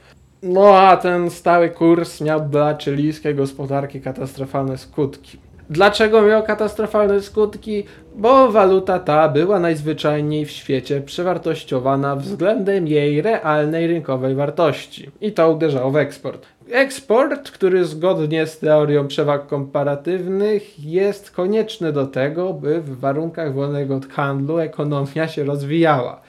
No 0.42 0.78
a 0.78 0.96
ten 0.96 1.30
stały 1.30 1.68
kurs 1.70 2.20
miał 2.20 2.48
dla 2.48 2.76
chilijskiej 2.76 3.34
gospodarki 3.34 4.00
katastrofalne 4.00 4.78
skutki. 4.78 5.43
Dlaczego 5.70 6.22
miał 6.22 6.42
katastrofalne 6.42 7.20
skutki? 7.20 7.84
Bo 8.16 8.52
waluta 8.52 8.98
ta 8.98 9.28
była 9.28 9.60
najzwyczajniej 9.60 10.44
w 10.46 10.50
świecie 10.50 11.00
przewartościowana 11.00 12.16
względem 12.16 12.88
jej 12.88 13.22
realnej 13.22 13.86
rynkowej 13.86 14.34
wartości. 14.34 15.10
I 15.20 15.32
to 15.32 15.50
uderzało 15.50 15.90
w 15.90 15.96
eksport. 15.96 16.46
Eksport, 16.70 17.50
który 17.50 17.84
zgodnie 17.84 18.46
z 18.46 18.58
teorią 18.58 19.08
przewag 19.08 19.46
komparatywnych 19.46 20.84
jest 20.84 21.30
konieczny 21.30 21.92
do 21.92 22.06
tego, 22.06 22.52
by 22.52 22.80
w 22.80 22.98
warunkach 22.98 23.54
wolnego 23.54 24.00
handlu 24.10 24.58
ekonomia 24.58 25.28
się 25.28 25.44
rozwijała. 25.44 26.20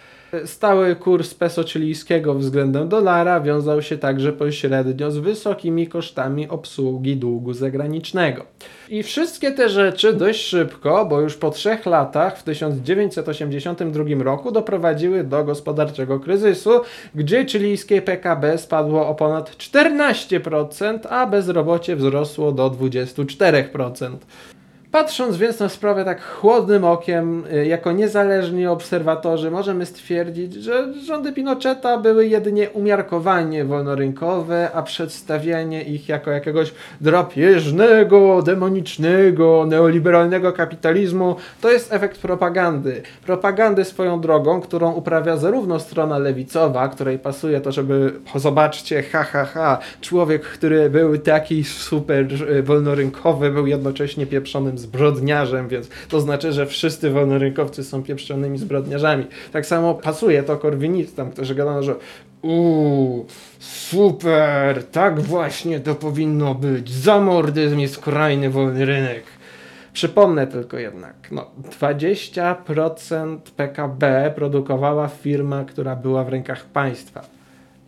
Stały 0.46 0.96
kurs 0.96 1.34
peso 1.34 1.64
chilijskiego 1.64 2.34
względem 2.34 2.90
dolara 2.90 3.42
wiązał 3.42 3.82
się 3.82 3.98
także 3.98 4.34
pośrednio 4.34 5.12
z 5.12 5.18
wysokimi 5.18 5.88
kosztami 5.88 6.50
obsługi 6.50 7.18
długu 7.18 7.54
zagranicznego. 7.54 8.46
I 8.90 9.04
wszystkie 9.04 9.52
te 9.52 9.70
rzeczy 9.70 10.14
dość 10.14 10.46
szybko, 10.46 11.06
bo 11.06 11.22
już 11.22 11.38
po 11.38 11.52
trzech 11.52 11.86
latach 11.86 12.38
w 12.38 12.44
1982 12.44 14.24
roku 14.24 14.52
doprowadziły 14.52 15.24
do 15.24 15.44
gospodarczego 15.44 16.20
kryzysu, 16.20 16.82
gdzie 17.16 17.46
chilijskie 17.46 18.02
PKB 18.02 18.58
spadło 18.58 19.08
o 19.08 19.16
ponad 19.16 19.52
14%, 19.58 21.00
a 21.10 21.28
bezrobocie 21.28 21.96
wzrosło 21.96 22.52
do 22.52 22.70
24%. 22.70 24.18
Patrząc 24.96 25.38
więc 25.38 25.60
na 25.60 25.70
sprawę 25.70 26.06
tak 26.06 26.24
chłodnym 26.24 26.84
okiem, 26.84 27.44
y, 27.54 27.66
jako 27.66 27.92
niezależni 27.92 28.68
obserwatorzy, 28.68 29.52
możemy 29.52 29.86
stwierdzić, 29.86 30.54
że 30.54 30.94
rządy 31.06 31.34
Pinocheta 31.34 31.98
były 31.98 32.28
jedynie 32.28 32.70
umiarkowanie 32.70 33.66
wolnorynkowe, 33.66 34.70
a 34.74 34.84
przedstawianie 34.84 35.84
ich 35.84 36.10
jako 36.10 36.32
jakiegoś 36.32 36.74
drapieżnego, 37.02 38.42
demonicznego, 38.42 39.66
neoliberalnego 39.68 40.54
kapitalizmu 40.54 41.36
to 41.62 41.72
jest 41.72 41.94
efekt 41.94 42.22
propagandy. 42.22 43.02
Propagandy 43.26 43.86
swoją 43.86 44.22
drogą, 44.22 44.62
którą 44.62 44.92
uprawia 44.92 45.38
zarówno 45.38 45.80
strona 45.80 46.18
lewicowa, 46.18 46.88
której 46.88 47.20
pasuje 47.20 47.62
to, 47.62 47.72
żeby 47.72 48.14
zobaczcie, 48.36 49.04
ha, 49.04 49.24
ha, 49.24 49.46
ha, 49.46 49.80
człowiek, 50.02 50.42
który 50.42 50.90
był 50.90 51.18
taki 51.18 51.64
super 51.64 52.28
y, 52.50 52.64
wolnorynkowy, 52.64 53.52
był 53.52 53.68
jednocześnie 53.68 54.26
pieprzonym 54.26 54.85
zbrodniarzem, 54.86 55.68
więc 55.68 55.90
to 56.10 56.22
znaczy, 56.22 56.54
że 56.54 56.66
wszyscy 56.66 57.10
wolnorynkowcy 57.10 57.84
są 57.84 58.04
pieprzonymi 58.04 58.58
zbrodniarzami. 58.58 59.26
Tak 59.52 59.66
samo 59.66 59.94
pasuje 59.94 60.44
to 60.44 60.58
korwinistom, 60.58 61.32
którzy 61.32 61.56
gadają, 61.56 61.84
że 61.84 61.96
uuu, 62.42 63.26
super, 63.60 64.84
tak 64.84 65.22
właśnie 65.22 65.80
to 65.80 65.96
powinno 65.96 66.56
być. 66.56 66.92
Zamordyzm 66.92 67.80
jest 67.80 67.94
skrajny 67.94 68.50
wolny 68.50 68.86
rynek. 68.86 69.24
Przypomnę 69.94 70.48
tylko 70.48 70.78
jednak, 70.78 71.16
no, 71.32 71.52
20% 71.80 73.38
PKB 73.56 74.34
produkowała 74.36 75.08
firma, 75.08 75.66
która 75.66 75.96
była 75.96 76.24
w 76.24 76.30
rękach 76.30 76.66
państwa. 76.66 77.22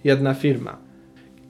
Jedna 0.03 0.33
firma. 0.33 0.86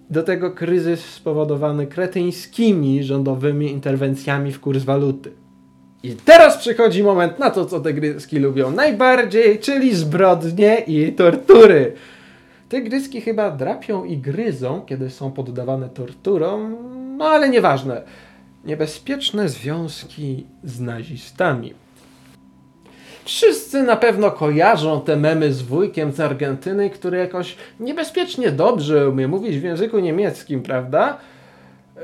Do 0.10 0.24
tego 0.24 0.52
kryzys 0.52 1.06
spowodowany 1.06 1.88
kretyńskimi 1.88 3.04
rządowymi 3.04 3.72
interwencjami 3.72 4.52
w 4.52 4.60
kurs 4.60 4.84
waluty. 4.84 5.32
I 6.04 6.12
teraz 6.12 6.58
przychodzi 6.58 7.04
moment 7.04 7.40
na 7.40 7.50
to, 7.50 7.66
co 7.66 7.80
te 7.80 7.94
gryski 7.94 8.40
lubią 8.40 8.72
najbardziej, 8.72 9.60
czyli 9.60 9.96
zbrodnie 9.96 10.78
i 10.78 11.14
tortury. 11.14 11.94
Tygryski 12.70 13.22
chyba 13.22 13.52
drapią 13.52 14.04
i 14.04 14.18
gryzą, 14.18 14.82
kiedy 14.86 15.10
są 15.10 15.32
poddawane 15.32 15.90
torturom, 15.90 16.76
no 17.18 17.26
ale 17.26 17.50
nieważne. 17.50 18.02
Niebezpieczne 18.66 19.50
związki 19.50 20.46
z 20.64 20.80
nazistami. 20.80 21.74
Wszyscy 23.28 23.84
na 23.84 23.96
pewno 23.96 24.32
kojarzą 24.32 25.02
te 25.02 25.16
memy 25.16 25.54
z 25.54 25.62
wujkiem 25.62 26.12
z 26.12 26.20
Argentyny, 26.20 26.90
który 26.90 27.18
jakoś 27.18 27.56
niebezpiecznie 27.80 28.52
dobrze 28.52 29.10
umie 29.10 29.28
mówić 29.28 29.58
w 29.58 29.64
języku 29.64 30.00
niemieckim, 30.00 30.62
prawda? 30.62 31.18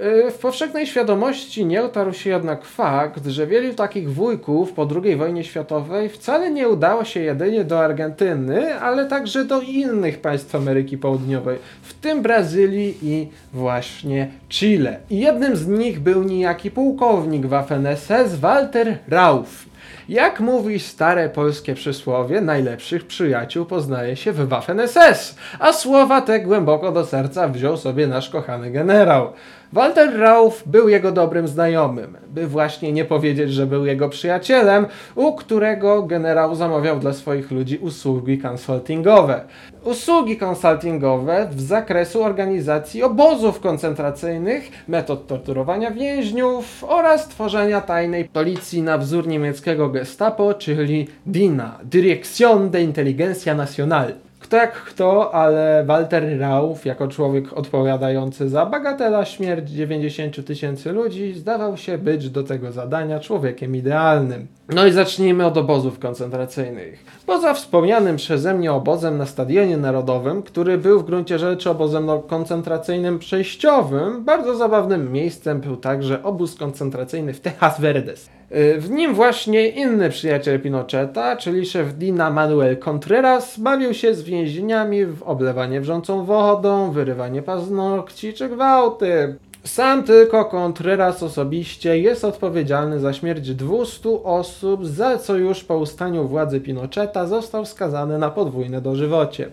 Yy, 0.01 0.31
w 0.31 0.37
powszechnej 0.37 0.87
świadomości 0.87 1.65
nie 1.65 1.83
otarł 1.83 2.13
się 2.13 2.29
jednak 2.29 2.65
fakt, 2.65 3.25
że 3.25 3.47
wielu 3.47 3.73
takich 3.73 4.13
wujków 4.13 4.73
po 4.73 4.87
II 5.03 5.15
wojnie 5.15 5.43
światowej 5.43 6.09
wcale 6.09 6.51
nie 6.51 6.69
udało 6.69 7.05
się 7.05 7.19
jedynie 7.19 7.63
do 7.63 7.79
Argentyny, 7.79 8.79
ale 8.79 9.05
także 9.05 9.45
do 9.45 9.61
innych 9.61 10.21
państw 10.21 10.55
Ameryki 10.55 10.97
Południowej, 10.97 11.57
w 11.81 11.93
tym 11.93 12.21
Brazylii 12.21 12.97
i 13.01 13.27
właśnie 13.53 14.31
Chile. 14.49 14.99
I 15.09 15.19
jednym 15.19 15.55
z 15.55 15.67
nich 15.67 15.99
był 15.99 16.23
niejaki 16.23 16.71
pułkownik 16.71 17.45
Waffen-SS 17.45 18.35
Walter 18.35 18.97
Rauf. 19.07 19.72
Jak 20.09 20.39
mówi 20.39 20.79
stare 20.79 21.29
polskie 21.29 21.75
przysłowie, 21.75 22.41
najlepszych 22.41 23.07
przyjaciół 23.07 23.65
poznaje 23.65 24.15
się 24.15 24.31
w 24.31 24.49
Waffen-SS, 24.49 25.35
a 25.59 25.73
słowa 25.73 26.21
te 26.21 26.39
głęboko 26.39 26.91
do 26.91 27.05
serca 27.05 27.47
wziął 27.47 27.77
sobie 27.77 28.07
nasz 28.07 28.29
kochany 28.29 28.71
generał. 28.71 29.33
Walter 29.73 30.19
Rauf 30.19 30.63
był 30.65 30.89
jego 30.89 31.11
dobrym 31.11 31.47
znajomym, 31.47 32.17
by 32.27 32.47
właśnie 32.47 32.93
nie 32.93 33.05
powiedzieć, 33.05 33.51
że 33.51 33.65
był 33.65 33.85
jego 33.85 34.09
przyjacielem, 34.09 34.85
u 35.15 35.35
którego 35.35 36.03
generał 36.03 36.55
zamawiał 36.55 36.99
dla 36.99 37.13
swoich 37.13 37.51
ludzi 37.51 37.77
usługi 37.77 38.37
konsultingowe. 38.37 39.41
Usługi 39.83 40.37
konsultingowe 40.37 41.49
w 41.51 41.61
zakresu 41.61 42.23
organizacji 42.23 43.03
obozów 43.03 43.59
koncentracyjnych, 43.59 44.71
metod 44.87 45.27
torturowania 45.27 45.91
więźniów 45.91 46.83
oraz 46.87 47.27
tworzenia 47.27 47.81
tajnej 47.81 48.25
policji 48.25 48.81
na 48.81 48.97
wzór 48.97 49.27
niemieckiego 49.27 49.89
Gestapo, 49.89 50.53
czyli 50.53 51.07
DINA, 51.25 51.79
Direction 51.83 52.69
de 52.69 52.81
Intelligencia 52.81 53.55
Nationale. 53.55 54.13
Kto 54.53 54.62
jak 54.62 54.74
kto, 54.74 55.33
ale 55.33 55.83
Walter 55.86 56.39
Rauf, 56.39 56.86
jako 56.86 57.07
człowiek 57.07 57.53
odpowiadający 57.53 58.50
za 58.50 58.65
bagatela 58.65 59.25
śmierć 59.25 59.69
90 59.69 60.45
tysięcy 60.45 60.91
ludzi, 60.91 61.33
zdawał 61.33 61.77
się 61.77 61.98
być 61.98 62.29
do 62.29 62.43
tego 62.43 62.72
zadania 62.72 63.19
człowiekiem 63.19 63.75
idealnym. 63.75 64.48
No 64.69 64.86
i 64.88 64.91
zacznijmy 64.91 65.45
od 65.45 65.57
obozów 65.57 66.00
koncentracyjnych. 66.00 67.05
Poza 67.25 67.53
wspomnianym 67.53 68.15
przeze 68.15 68.53
mnie 68.53 68.74
obozem 68.74 69.17
na 69.17 69.25
Stadionie 69.25 69.77
Narodowym, 69.77 70.43
który 70.43 70.77
był 70.77 71.00
w 71.00 71.05
gruncie 71.05 71.39
rzeczy 71.39 71.69
obozem 71.69 72.05
no, 72.05 72.19
koncentracyjnym 72.19 73.19
przejściowym, 73.19 74.24
bardzo 74.24 74.55
zabawnym 74.55 75.12
miejscem 75.12 75.60
był 75.60 75.77
także 75.77 76.24
obóz 76.24 76.55
koncentracyjny 76.55 77.33
w 77.33 77.39
Tejas 77.39 77.81
Verdes. 77.81 78.29
Y, 78.55 78.81
w 78.81 78.91
nim 78.91 79.13
właśnie 79.13 79.67
inny 79.67 80.10
przyjaciel 80.10 80.62
Pinocheta, 80.62 81.38
czyli 81.38 81.65
szef 81.65 81.93
Dina 81.93 82.29
Manuel 82.29 82.77
Contreras, 82.77 83.60
bawił 83.60 83.93
się 83.93 84.15
z 84.15 84.22
więźniami 84.22 85.05
w 85.05 85.24
oblewanie 85.24 85.81
wrzącą 85.81 86.25
wodą, 86.25 86.91
wyrywanie 86.91 87.41
paznokci 87.41 88.33
czy 88.33 88.50
gwałty. 88.50 89.36
Sam 89.63 90.03
tylko 90.03 90.45
Contreras 90.45 91.24
osobiście 91.24 92.00
jest 92.00 92.25
odpowiedzialny 92.25 93.00
za 93.00 93.13
śmierć 93.13 93.55
200 93.55 94.10
osób, 94.24 94.86
za 94.86 95.17
co 95.17 95.36
już 95.36 95.63
po 95.63 95.77
ustaniu 95.77 96.27
władzy 96.27 96.62
Pinocheta 96.62 97.27
został 97.27 97.65
skazany 97.65 98.17
na 98.17 98.29
podwójne 98.29 98.81
dożywocie. 98.81 99.50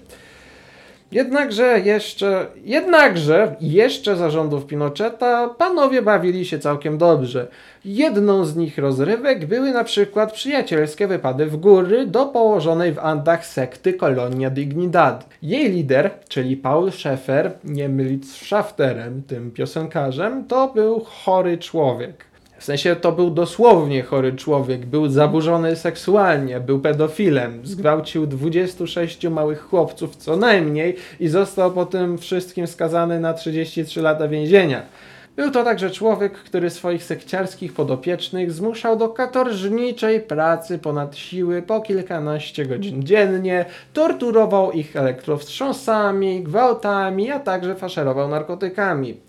Jednakże 1.12 1.81
jeszcze, 1.81 2.46
jednakże 2.64 3.57
jeszcze 3.61 4.16
zarządów 4.16 4.66
Pinocheta 4.66 5.49
panowie 5.49 6.03
bawili 6.03 6.44
się 6.44 6.59
całkiem 6.59 6.99
dobrze. 6.99 7.49
Jedną 7.85 8.44
z 8.44 8.57
nich 8.57 8.79
rozrywek 8.79 9.46
były 9.46 9.70
na 9.70 9.85
przykład 9.85 10.33
przyjacielskie 10.33 11.07
wypady 11.07 11.46
w 11.46 11.57
góry 11.57 12.07
do 12.07 12.27
położonej 12.27 12.92
w 12.92 12.99
Andach 12.99 13.46
sekty 13.46 13.94
Colonia 13.94 14.51
Dignidad. 14.51 15.29
Jej 15.42 15.70
lider, 15.70 16.11
czyli 16.29 16.57
Paul 16.57 16.92
Schaeffer, 16.92 17.53
nie 17.64 17.88
mylić 17.88 18.31
z 18.31 18.37
Schafterem, 18.37 19.23
tym 19.23 19.51
piosenkarzem, 19.51 20.44
to 20.44 20.68
był 20.75 21.01
chory 21.05 21.59
człowiek. 21.59 22.30
W 22.61 22.64
sensie 22.64 22.96
to 22.96 23.12
był 23.12 23.31
dosłownie 23.31 24.03
chory 24.03 24.33
człowiek, 24.33 24.87
był 24.87 25.09
zaburzony 25.09 25.77
seksualnie, 25.77 26.61
był 26.61 26.81
pedofilem, 26.81 27.61
zgwałcił 27.66 28.27
26 28.27 29.27
małych 29.27 29.61
chłopców 29.61 30.16
co 30.16 30.37
najmniej 30.37 30.96
i 31.20 31.29
został 31.29 31.70
po 31.70 31.87
tym 31.87 32.18
wszystkim 32.18 32.66
skazany 32.66 33.20
na 33.20 33.35
33 33.35 34.03
lata 34.03 34.29
więzienia. 34.29 34.83
Był 35.37 35.51
to 35.51 35.64
także 35.64 35.90
człowiek, 35.90 36.33
który 36.33 36.70
swoich 36.70 37.05
sekciarskich 37.05 37.73
podopiecznych 37.73 38.53
zmuszał 38.53 38.96
do 38.96 39.09
katorżniczej 39.09 40.20
pracy 40.20 40.79
ponad 40.79 41.16
siły 41.16 41.62
po 41.62 41.81
kilkanaście 41.81 42.66
godzin 42.66 43.03
dziennie, 43.03 43.64
torturował 43.92 44.73
ich 44.73 44.96
elektrowstrząsami, 44.96 46.42
gwałtami, 46.42 47.31
a 47.31 47.40
także 47.40 47.75
faszerował 47.75 48.29
narkotykami. 48.29 49.20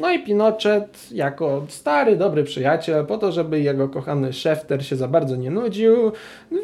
No 0.00 0.12
i 0.12 0.18
Pinochet, 0.18 1.12
jako 1.12 1.64
stary, 1.68 2.16
dobry 2.16 2.44
przyjaciel, 2.44 3.06
po 3.06 3.18
to, 3.18 3.32
żeby 3.32 3.60
jego 3.60 3.88
kochany 3.88 4.32
Szefter 4.32 4.86
się 4.86 4.96
za 4.96 5.08
bardzo 5.08 5.36
nie 5.36 5.50
nudził, 5.50 6.12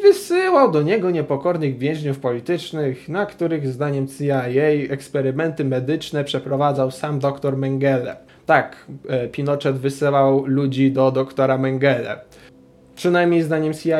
wysyłał 0.01 0.71
do 0.71 0.81
niego 0.81 1.11
niepokornych 1.11 1.77
więźniów 1.77 2.19
politycznych, 2.19 3.09
na 3.09 3.25
których 3.25 3.67
zdaniem 3.67 4.07
CIA 4.07 4.45
eksperymenty 4.89 5.65
medyczne 5.65 6.23
przeprowadzał 6.23 6.91
sam 6.91 7.19
dr 7.19 7.57
Mengele. 7.57 8.15
Tak, 8.45 8.85
e, 9.09 9.27
Pinochet 9.27 9.77
wysyłał 9.77 10.45
ludzi 10.45 10.91
do 10.91 11.11
doktora 11.11 11.57
Mengele. 11.57 12.19
Przynajmniej 12.95 13.41
zdaniem 13.41 13.73
CIA. 13.73 13.99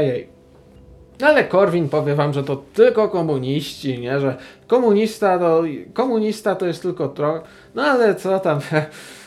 Ale 1.22 1.44
Korwin 1.44 1.90
powie 1.90 2.16
wam, 2.16 2.34
że 2.34 2.44
to 2.44 2.64
tylko 2.74 3.10
komuniści, 3.10 4.00
nie? 4.00 4.20
Że 4.20 4.36
komunista 4.68 5.40
to, 5.40 5.64
komunista 5.94 6.56
to 6.56 6.66
jest 6.66 6.82
tylko 6.82 7.08
trochę. 7.08 7.42
No 7.76 7.84
ale 7.84 8.16
co 8.16 8.40
tam 8.40 8.60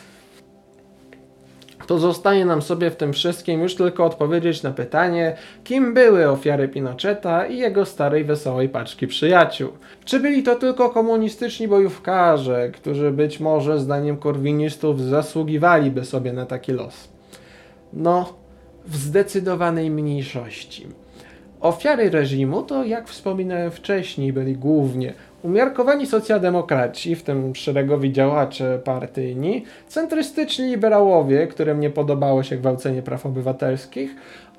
to 1.87 1.99
zostaje 1.99 2.45
nam 2.45 2.63
sobie 2.63 2.91
w 2.91 2.97
tym 2.97 3.13
wszystkim 3.13 3.63
już 3.63 3.75
tylko 3.75 4.05
odpowiedzieć 4.05 4.63
na 4.63 4.71
pytanie, 4.71 5.37
kim 5.65 5.95
były 5.95 6.29
ofiary 6.31 6.69
Pinocheta 6.69 7.47
i 7.47 7.59
jego 7.59 7.85
starej 7.85 8.25
wesołej 8.25 8.69
paczki 8.69 9.07
przyjaciół. 9.07 9.69
Czy 10.05 10.21
byli 10.21 10.43
to 10.43 10.55
tylko 10.55 10.91
komunistyczni 10.91 11.69
bojówkarze, 11.69 12.71
którzy 12.71 13.11
być 13.11 13.41
może 13.41 13.81
zdaniem 13.81 14.17
korwinistów 14.17 15.01
zasługiwaliby 15.01 16.05
sobie 16.05 16.33
na 16.33 16.47
taki 16.47 16.73
los? 16.73 17.09
No, 17.93 18.35
w 18.87 18.97
zdecydowanej 18.97 19.91
mniejszości. 19.91 20.87
Ofiary 21.61 22.11
reżimu 22.11 22.63
to, 22.63 22.85
jak 22.85 23.09
wspominałem 23.09 23.71
wcześniej, 23.71 24.33
byli 24.33 24.57
głównie 24.57 25.15
umiarkowani 25.47 26.07
socjaldemokraci, 26.07 27.15
w 27.15 27.23
tym 27.23 27.55
szeregowi 27.55 28.13
działacze 28.13 28.79
partyjni, 28.85 29.65
centrystyczni 29.89 30.67
liberałowie, 30.67 31.47
którym 31.47 31.81
nie 31.81 31.91
podobało 31.91 32.43
się 32.43 32.57
gwałcenie 32.57 33.03
praw 33.03 33.27
obywatelskich, 33.27 34.17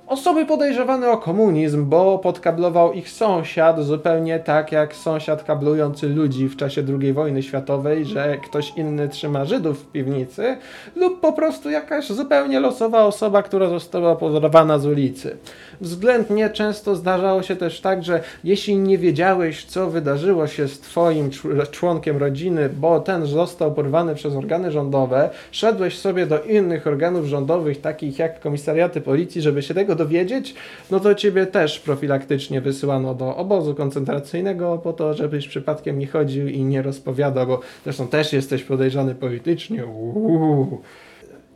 Osoby 0.07 0.45
podejrzewane 0.45 1.11
o 1.11 1.17
komunizm, 1.17 1.85
bo 1.85 2.19
podkablował 2.19 2.93
ich 2.93 3.09
sąsiad, 3.09 3.79
zupełnie 3.79 4.39
tak 4.39 4.71
jak 4.71 4.95
sąsiad 4.95 5.43
kablujący 5.43 6.09
ludzi 6.09 6.47
w 6.47 6.55
czasie 6.55 6.83
II 7.01 7.13
wojny 7.13 7.43
światowej, 7.43 8.05
że 8.05 8.37
ktoś 8.37 8.73
inny 8.77 9.09
trzyma 9.09 9.45
Żydów 9.45 9.83
w 9.83 9.91
piwnicy, 9.91 10.57
lub 10.95 11.19
po 11.19 11.33
prostu 11.33 11.69
jakaś 11.69 12.07
zupełnie 12.07 12.59
losowa 12.59 13.03
osoba, 13.03 13.43
która 13.43 13.69
została 13.69 14.15
pozorowana 14.15 14.79
z 14.79 14.85
ulicy. 14.85 15.37
Względnie 15.81 16.49
często 16.49 16.95
zdarzało 16.95 17.43
się 17.43 17.55
też 17.55 17.81
tak, 17.81 18.03
że 18.03 18.23
jeśli 18.43 18.77
nie 18.77 18.97
wiedziałeś, 18.97 19.65
co 19.65 19.89
wydarzyło 19.89 20.47
się 20.47 20.67
z 20.67 20.79
twoim 20.79 21.29
członkiem 21.71 22.17
rodziny, 22.17 22.69
bo 22.69 22.99
ten 22.99 23.25
został 23.25 23.73
porwany 23.73 24.15
przez 24.15 24.35
organy 24.35 24.71
rządowe, 24.71 25.29
szedłeś 25.51 25.97
sobie 25.97 26.25
do 26.25 26.43
innych 26.43 26.87
organów 26.87 27.25
rządowych, 27.25 27.81
takich 27.81 28.19
jak 28.19 28.39
komisariaty 28.39 29.01
policji, 29.01 29.41
żeby 29.41 29.61
się 29.61 29.73
tego 29.73 29.95
dowiedzieć, 29.95 30.55
no 30.91 30.99
to 30.99 31.15
ciebie 31.15 31.45
też 31.45 31.79
profilaktycznie 31.79 32.61
wysyłano 32.61 33.15
do 33.15 33.35
obozu 33.35 33.75
koncentracyjnego 33.75 34.77
po 34.77 34.93
to, 34.93 35.13
żebyś 35.13 35.47
przypadkiem 35.47 35.99
nie 35.99 36.07
chodził 36.07 36.47
i 36.47 36.63
nie 36.63 36.81
rozpowiadał, 36.81 37.47
bo 37.47 37.59
zresztą 37.83 38.07
też 38.07 38.33
jesteś 38.33 38.63
podejrzany 38.63 39.15
politycznie. 39.15 39.85
Uuu. 39.85 40.81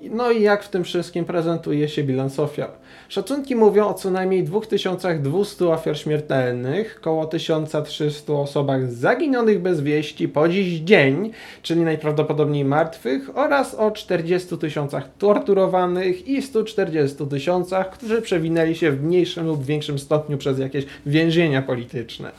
No 0.09 0.31
i 0.31 0.41
jak 0.41 0.63
w 0.63 0.69
tym 0.69 0.83
wszystkim 0.83 1.25
prezentuje 1.25 1.89
się 1.89 2.03
bilans 2.03 2.39
ofiar? 2.39 2.69
Szacunki 3.09 3.55
mówią 3.55 3.87
o 3.87 3.93
co 3.93 4.11
najmniej 4.11 4.43
2200 4.43 5.67
ofiar 5.67 5.97
śmiertelnych, 5.97 6.97
około 7.01 7.25
1300 7.25 8.33
osobach 8.33 8.91
zaginionych 8.91 9.61
bez 9.61 9.81
wieści 9.81 10.29
po 10.29 10.49
dziś 10.49 10.79
dzień, 10.79 11.31
czyli 11.61 11.81
najprawdopodobniej 11.81 12.65
martwych, 12.65 13.37
oraz 13.37 13.75
o 13.75 13.91
40 13.91 14.57
tysiącach 14.57 15.09
torturowanych 15.17 16.27
i 16.27 16.41
140 16.41 17.27
tysiącach, 17.27 17.91
którzy 17.91 18.21
przewinęli 18.21 18.75
się 18.75 18.91
w 18.91 19.03
mniejszym 19.03 19.47
lub 19.47 19.63
większym 19.63 19.99
stopniu 19.99 20.37
przez 20.37 20.59
jakieś 20.59 20.85
więzienia 21.05 21.61
polityczne. 21.61 22.31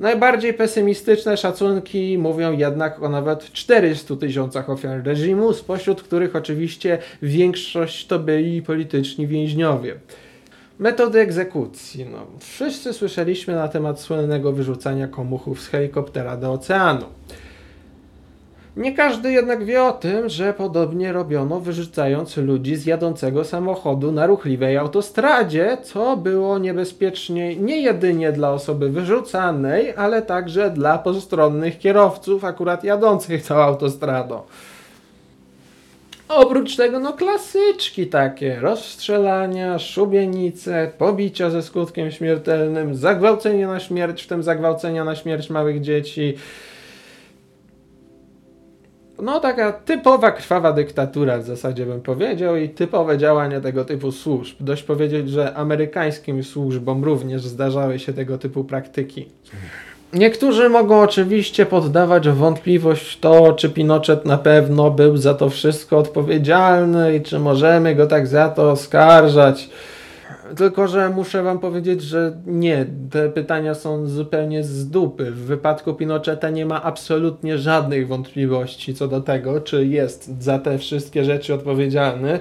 Najbardziej 0.00 0.54
pesymistyczne 0.54 1.36
szacunki 1.36 2.18
mówią 2.18 2.52
jednak 2.52 3.02
o 3.02 3.08
nawet 3.08 3.52
400 3.52 4.16
tysiącach 4.16 4.70
ofiar 4.70 5.04
reżimu, 5.04 5.52
spośród 5.52 6.02
których 6.02 6.36
oczywiście 6.36 6.98
większość 7.22 8.06
to 8.06 8.18
byli 8.18 8.62
polityczni 8.62 9.26
więźniowie. 9.26 9.94
Metody 10.78 11.20
egzekucji. 11.20 12.06
No, 12.12 12.26
wszyscy 12.38 12.92
słyszeliśmy 12.92 13.54
na 13.54 13.68
temat 13.68 14.00
słynnego 14.00 14.52
wyrzucania 14.52 15.08
komuchów 15.08 15.60
z 15.60 15.68
helikoptera 15.68 16.36
do 16.36 16.52
oceanu. 16.52 17.06
Nie 18.76 18.92
każdy 18.94 19.32
jednak 19.32 19.64
wie 19.64 19.82
o 19.82 19.92
tym, 19.92 20.28
że 20.28 20.54
podobnie 20.54 21.12
robiono 21.12 21.60
wyrzucając 21.60 22.36
ludzi 22.36 22.76
z 22.76 22.86
jadącego 22.86 23.44
samochodu 23.44 24.12
na 24.12 24.26
ruchliwej 24.26 24.76
autostradzie, 24.76 25.76
co 25.82 26.16
było 26.16 26.58
niebezpieczne 26.58 27.54
nie 27.54 27.80
jedynie 27.82 28.32
dla 28.32 28.52
osoby 28.52 28.90
wyrzucanej, 28.90 29.94
ale 29.96 30.22
także 30.22 30.70
dla 30.70 30.98
postronnych 30.98 31.78
kierowców 31.78 32.44
akurat 32.44 32.84
jadących 32.84 33.46
tą 33.46 33.54
autostradą. 33.54 34.42
Oprócz 36.28 36.76
tego, 36.76 36.98
no 37.00 37.12
klasyczki 37.12 38.06
takie, 38.06 38.60
rozstrzelania, 38.60 39.78
szubienice, 39.78 40.90
pobicia 40.98 41.50
ze 41.50 41.62
skutkiem 41.62 42.10
śmiertelnym, 42.10 42.94
zagwałcenie 42.94 43.66
na 43.66 43.80
śmierć, 43.80 44.22
w 44.22 44.26
tym 44.26 44.42
zagwałcenia 44.42 45.04
na 45.04 45.16
śmierć 45.16 45.50
małych 45.50 45.80
dzieci, 45.80 46.36
no 49.22 49.40
taka 49.40 49.72
typowa 49.72 50.30
krwawa 50.30 50.72
dyktatura 50.72 51.38
w 51.38 51.44
zasadzie 51.44 51.86
bym 51.86 52.00
powiedział 52.00 52.56
i 52.56 52.68
typowe 52.68 53.18
działania 53.18 53.60
tego 53.60 53.84
typu 53.84 54.12
służb. 54.12 54.56
Dość 54.60 54.82
powiedzieć, 54.82 55.30
że 55.30 55.54
amerykańskim 55.54 56.44
służbom 56.44 57.04
również 57.04 57.42
zdarzały 57.42 57.98
się 57.98 58.12
tego 58.12 58.38
typu 58.38 58.64
praktyki. 58.64 59.28
Niektórzy 60.12 60.68
mogą 60.68 61.00
oczywiście 61.00 61.66
poddawać 61.66 62.28
wątpliwość 62.28 63.18
to, 63.18 63.52
czy 63.52 63.70
Pinochet 63.70 64.24
na 64.24 64.38
pewno 64.38 64.90
był 64.90 65.16
za 65.16 65.34
to 65.34 65.50
wszystko 65.50 65.98
odpowiedzialny 65.98 67.16
i 67.16 67.22
czy 67.22 67.38
możemy 67.38 67.94
go 67.94 68.06
tak 68.06 68.26
za 68.26 68.48
to 68.48 68.70
oskarżać. 68.70 69.70
Tylko, 70.56 70.88
że 70.88 71.10
muszę 71.10 71.42
wam 71.42 71.58
powiedzieć, 71.58 72.02
że 72.02 72.36
nie, 72.46 72.86
te 73.10 73.28
pytania 73.28 73.74
są 73.74 74.06
zupełnie 74.06 74.64
z 74.64 74.90
dupy. 74.90 75.30
W 75.30 75.38
wypadku 75.38 75.94
Pinocheta 75.94 76.50
nie 76.50 76.66
ma 76.66 76.82
absolutnie 76.82 77.58
żadnych 77.58 78.08
wątpliwości 78.08 78.94
co 78.94 79.08
do 79.08 79.20
tego, 79.20 79.60
czy 79.60 79.86
jest 79.86 80.42
za 80.42 80.58
te 80.58 80.78
wszystkie 80.78 81.24
rzeczy 81.24 81.54
odpowiedzialny. 81.54 82.40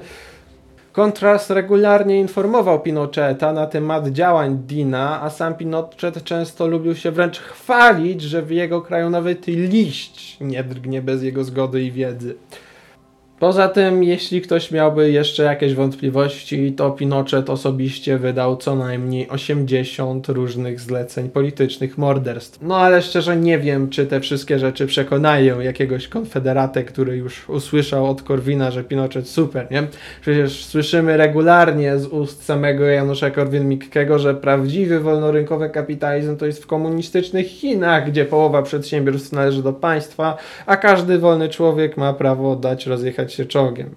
Kontrast 0.91 1.49
regularnie 1.49 2.19
informował 2.19 2.79
Pinocheta 2.79 3.53
na 3.53 3.67
temat 3.67 4.07
działań 4.07 4.57
Dina, 4.67 5.21
a 5.21 5.29
sam 5.29 5.55
Pinochet 5.55 6.23
często 6.23 6.67
lubił 6.67 6.95
się 6.95 7.11
wręcz 7.11 7.39
chwalić, 7.39 8.21
że 8.21 8.41
w 8.41 8.51
jego 8.51 8.81
kraju 8.81 9.09
nawet 9.09 9.47
liść 9.47 10.37
nie 10.41 10.63
drgnie 10.63 11.01
bez 11.01 11.23
jego 11.23 11.43
zgody 11.43 11.83
i 11.83 11.91
wiedzy. 11.91 12.35
Poza 13.39 13.67
tym, 13.67 14.03
jeśli 14.03 14.41
ktoś 14.41 14.71
miałby 14.71 15.11
jeszcze 15.11 15.43
jakieś 15.43 15.73
wątpliwości, 15.73 16.73
to 16.73 16.91
Pinochet 16.91 17.49
osobiście 17.49 18.17
wydał 18.17 18.57
co 18.57 18.75
najmniej 18.75 19.29
80 19.29 20.29
różnych 20.29 20.79
zleceń 20.79 21.29
politycznych 21.29 21.97
morderstw. 21.97 22.59
No 22.61 22.77
ale 22.77 23.01
szczerze 23.01 23.37
nie 23.37 23.59
wiem, 23.59 23.89
czy 23.89 24.05
te 24.05 24.19
wszystkie 24.19 24.59
rzeczy 24.59 24.87
przekonają 24.87 25.59
jakiegoś 25.59 26.07
konfederatę, 26.07 26.83
który 26.83 27.17
już 27.17 27.49
usłyszał 27.49 28.09
od 28.09 28.21
Korwina, 28.21 28.71
że 28.71 28.83
Pinochet 28.83 29.27
super, 29.27 29.67
nie? 29.71 29.83
Przecież 30.21 30.65
słyszymy 30.65 31.17
regularnie 31.17 31.97
z 31.97 32.05
ust 32.05 32.45
samego 32.45 32.85
Janusza 32.85 33.29
Korwin-Mikkego, 33.29 34.19
że 34.19 34.35
prawdziwy 34.35 34.99
wolnorynkowy 34.99 35.69
kapitalizm 35.69 36.37
to 36.37 36.45
jest 36.45 36.63
w 36.63 36.67
komunistycznych 36.67 37.47
Chinach, 37.47 38.09
gdzie 38.09 38.25
połowa 38.25 38.61
przedsiębiorstw 38.61 39.31
należy 39.31 39.63
do 39.63 39.73
państwa, 39.73 40.37
a 40.65 40.77
każdy 40.77 41.19
wolny 41.19 41.49
człowiek 41.49 41.97
ma 41.97 42.13
prawo 42.13 42.55
dać 42.55 42.87
rozjechać 42.87 43.28
się 43.33 43.45
czołgiem. 43.45 43.95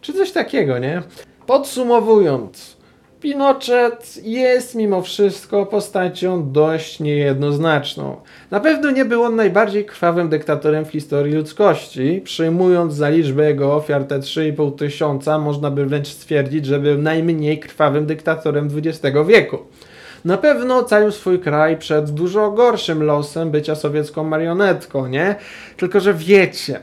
Czy 0.00 0.12
coś 0.12 0.32
takiego, 0.32 0.78
nie? 0.78 1.02
Podsumowując, 1.46 2.76
Pinochet 3.24 4.20
jest 4.22 4.74
mimo 4.74 5.02
wszystko 5.02 5.66
postacią 5.66 6.52
dość 6.52 7.00
niejednoznaczną. 7.00 8.16
Na 8.50 8.60
pewno 8.60 8.90
nie 8.90 9.04
był 9.04 9.22
on 9.22 9.36
najbardziej 9.36 9.84
krwawym 9.84 10.28
dyktatorem 10.28 10.84
w 10.84 10.90
historii 10.90 11.34
ludzkości. 11.34 12.20
Przyjmując 12.24 12.94
za 12.94 13.08
liczbę 13.08 13.48
jego 13.48 13.74
ofiar 13.74 14.04
te 14.04 14.18
3,5 14.18 14.74
tysiąca, 14.74 15.38
można 15.38 15.70
by 15.70 15.86
wręcz 15.86 16.08
stwierdzić, 16.08 16.66
że 16.66 16.78
był 16.78 16.98
najmniej 16.98 17.58
krwawym 17.58 18.06
dyktatorem 18.06 18.68
XX 18.76 19.16
wieku. 19.26 19.58
Na 20.24 20.38
pewno 20.38 20.78
ocalił 20.78 21.10
swój 21.10 21.38
kraj 21.38 21.76
przed 21.78 22.10
dużo 22.10 22.50
gorszym 22.50 23.02
losem 23.02 23.50
bycia 23.50 23.74
sowiecką 23.74 24.24
marionetką, 24.24 25.06
nie? 25.06 25.36
Tylko, 25.76 26.00
że 26.00 26.14
wiecie, 26.14 26.80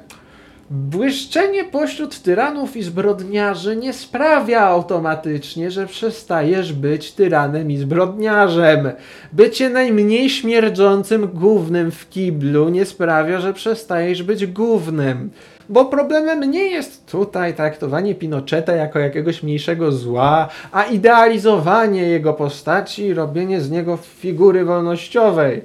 Błyszczenie 0.74 1.64
pośród 1.64 2.22
tyranów 2.22 2.78
i 2.78 2.84
zbrodniarzy 2.84 3.76
nie 3.76 3.94
sprawia 3.94 4.62
automatycznie, 4.62 5.72
że 5.72 5.88
przestajesz 5.88 6.74
być 6.74 7.12
tyranem 7.12 7.72
i 7.72 7.78
zbrodniarzem. 7.78 8.92
Bycie 9.34 9.70
najmniej 9.70 10.30
śmierdzącym 10.30 11.28
gównem 11.28 11.92
w 11.92 12.10
kiblu 12.10 12.70
nie 12.70 12.86
sprawia, 12.86 13.40
że 13.40 13.54
przestajesz 13.54 14.24
być 14.24 14.48
gównem. 14.48 15.30
Bo 15.70 15.86
problemem 15.86 16.52
nie 16.52 16.66
jest 16.66 17.12
tutaj 17.12 17.54
traktowanie 17.54 18.16
Pinocheta 18.16 18.76
jako 18.76 19.00
jakiegoś 19.00 19.44
mniejszego 19.44 19.92
zła, 19.92 20.50
a 20.72 20.84
idealizowanie 20.84 22.02
jego 22.02 22.34
postaci 22.34 23.06
i 23.06 23.14
robienie 23.14 23.62
z 23.62 23.72
niego 23.72 23.98
figury 23.98 24.66
wolnościowej. 24.66 25.62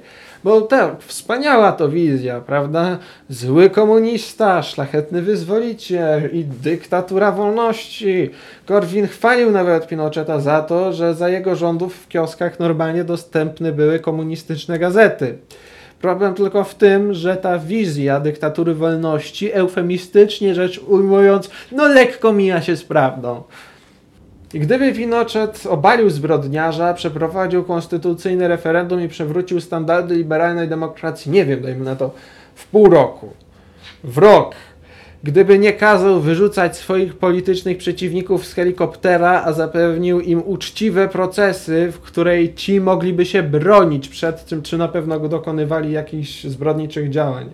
Bo 0.47 0.67
wspaniała 0.99 1.71
to 1.71 1.89
wizja, 1.89 2.41
prawda? 2.41 2.97
Zły 3.29 3.69
komunista, 3.69 4.63
szlachetny 4.63 5.21
wyzwoliciel 5.21 6.29
i 6.33 6.43
dyktatura 6.43 7.31
wolności. 7.31 8.29
Korwin 8.65 9.07
chwalił 9.07 9.51
nawet 9.51 9.87
Pinocheta 9.87 10.39
za 10.39 10.61
to, 10.61 10.93
że 10.93 11.15
za 11.15 11.29
jego 11.29 11.55
rządów 11.55 11.95
w 11.95 12.07
kioskach 12.07 12.59
normalnie 12.59 13.03
dostępne 13.03 13.71
były 13.71 13.99
komunistyczne 13.99 14.79
gazety. 14.79 15.37
Problem 16.01 16.33
tylko 16.33 16.63
w 16.63 16.75
tym, 16.75 17.13
że 17.13 17.37
ta 17.37 17.59
wizja 17.59 18.19
dyktatury 18.19 18.73
wolności, 18.73 19.53
eufemistycznie 19.53 20.55
rzecz 20.55 20.79
ujmując, 20.87 21.49
no 21.71 21.87
lekko 21.87 22.33
mija 22.33 22.61
się 22.61 22.75
z 22.75 22.83
prawdą. 22.83 23.43
I 24.53 24.59
gdyby 24.59 24.93
Pinochet 24.93 25.63
obalił 25.69 26.09
zbrodniarza, 26.09 26.93
przeprowadził 26.93 27.63
konstytucyjne 27.63 28.47
referendum 28.47 29.01
i 29.01 29.07
przywrócił 29.07 29.61
standardy 29.61 30.15
liberalnej 30.15 30.67
demokracji, 30.67 31.31
nie 31.31 31.45
wiem, 31.45 31.61
dajmy 31.61 31.85
na 31.85 31.95
to, 31.95 32.11
w 32.55 32.67
pół 32.67 32.89
roku, 32.89 33.33
w 34.03 34.17
rok, 34.17 34.55
gdyby 35.23 35.59
nie 35.59 35.73
kazał 35.73 36.21
wyrzucać 36.21 36.77
swoich 36.77 37.15
politycznych 37.15 37.77
przeciwników 37.77 38.45
z 38.45 38.53
helikoptera, 38.53 39.43
a 39.45 39.53
zapewnił 39.53 40.19
im 40.19 40.43
uczciwe 40.45 41.07
procesy, 41.07 41.91
w 41.91 41.99
której 41.99 42.53
ci 42.53 42.81
mogliby 42.81 43.25
się 43.25 43.43
bronić 43.43 44.09
przed 44.09 44.45
tym, 44.45 44.61
czy 44.61 44.77
na 44.77 44.87
pewno 44.87 45.19
dokonywali 45.19 45.91
jakichś 45.91 46.43
zbrodniczych 46.43 47.09
działań 47.09 47.49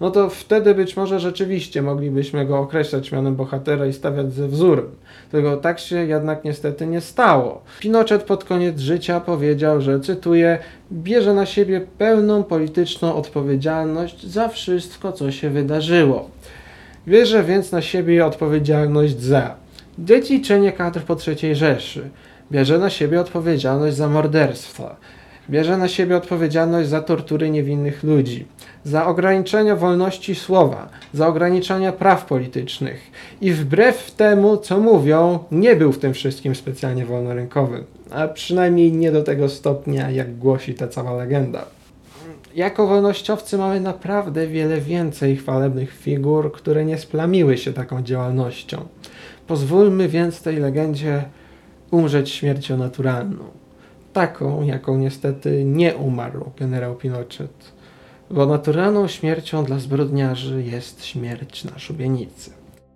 no 0.00 0.10
to 0.10 0.30
wtedy 0.30 0.74
być 0.74 0.96
może 0.96 1.20
rzeczywiście 1.20 1.82
moglibyśmy 1.82 2.46
go 2.46 2.58
określać 2.58 3.12
mianem 3.12 3.36
bohatera 3.36 3.86
i 3.86 3.92
stawiać 3.92 4.32
ze 4.32 4.48
wzórem. 4.48 4.90
Tylko 5.30 5.56
tak 5.56 5.78
się 5.78 6.06
jednak 6.06 6.44
niestety 6.44 6.86
nie 6.86 7.00
stało. 7.00 7.62
Pinochet 7.80 8.22
pod 8.22 8.44
koniec 8.44 8.80
życia 8.80 9.20
powiedział, 9.20 9.80
że 9.80 10.00
cytuję, 10.00 10.58
bierze 10.92 11.34
na 11.34 11.46
siebie 11.46 11.80
pełną 11.98 12.44
polityczną 12.44 13.14
odpowiedzialność 13.14 14.26
za 14.26 14.48
wszystko, 14.48 15.12
co 15.12 15.32
się 15.32 15.50
wydarzyło. 15.50 16.30
Bierze 17.08 17.44
więc 17.44 17.72
na 17.72 17.82
siebie 17.82 18.26
odpowiedzialność 18.26 19.20
za 19.20 19.54
dziedziczenie 19.98 20.72
kadr 20.72 21.00
po 21.00 21.16
III 21.26 21.54
Rzeszy, 21.54 22.10
bierze 22.52 22.78
na 22.78 22.90
siebie 22.90 23.20
odpowiedzialność 23.20 23.96
za 23.96 24.08
morderstwa, 24.08 24.96
bierze 25.50 25.76
na 25.76 25.88
siebie 25.88 26.16
odpowiedzialność 26.16 26.88
za 26.88 27.02
tortury 27.02 27.50
niewinnych 27.50 28.02
ludzi, 28.02 28.46
za 28.84 29.06
ograniczenie 29.06 29.76
wolności 29.76 30.34
słowa, 30.34 30.88
za 31.14 31.28
ograniczanie 31.28 31.92
praw 31.92 32.26
politycznych 32.26 33.00
i 33.40 33.52
wbrew 33.52 34.10
temu, 34.10 34.56
co 34.56 34.80
mówią, 34.80 35.38
nie 35.50 35.76
był 35.76 35.92
w 35.92 35.98
tym 35.98 36.14
wszystkim 36.14 36.54
specjalnie 36.54 37.06
wolnorynkowy, 37.06 37.84
a 38.10 38.28
przynajmniej 38.28 38.92
nie 38.92 39.12
do 39.12 39.22
tego 39.22 39.48
stopnia, 39.48 40.10
jak 40.10 40.38
głosi 40.38 40.74
ta 40.74 40.88
cała 40.88 41.12
legenda. 41.12 41.64
Jako 42.54 42.86
wolnościowcy 42.86 43.58
mamy 43.58 43.80
naprawdę 43.80 44.46
wiele 44.46 44.80
więcej 44.80 45.36
chwalebnych 45.36 45.92
figur, 45.92 46.52
które 46.52 46.84
nie 46.84 46.98
splamiły 46.98 47.58
się 47.58 47.72
taką 47.72 48.02
działalnością. 48.02 48.86
Pozwólmy 49.46 50.08
więc 50.08 50.42
tej 50.42 50.56
legendzie 50.56 51.24
umrzeć 51.90 52.30
śmiercią 52.30 52.76
naturalną 52.76 53.65
taką, 54.16 54.62
jaką 54.62 54.98
niestety 54.98 55.64
nie 55.64 55.96
umarł 55.96 56.50
generał 56.58 56.94
Pinochet, 56.94 57.72
bo 58.30 58.46
naturalną 58.46 59.08
śmiercią 59.08 59.64
dla 59.64 59.78
zbrodniarzy 59.78 60.62
jest 60.62 61.04
śmierć 61.04 61.64
na 61.64 61.78
szubienicy. 61.78 62.50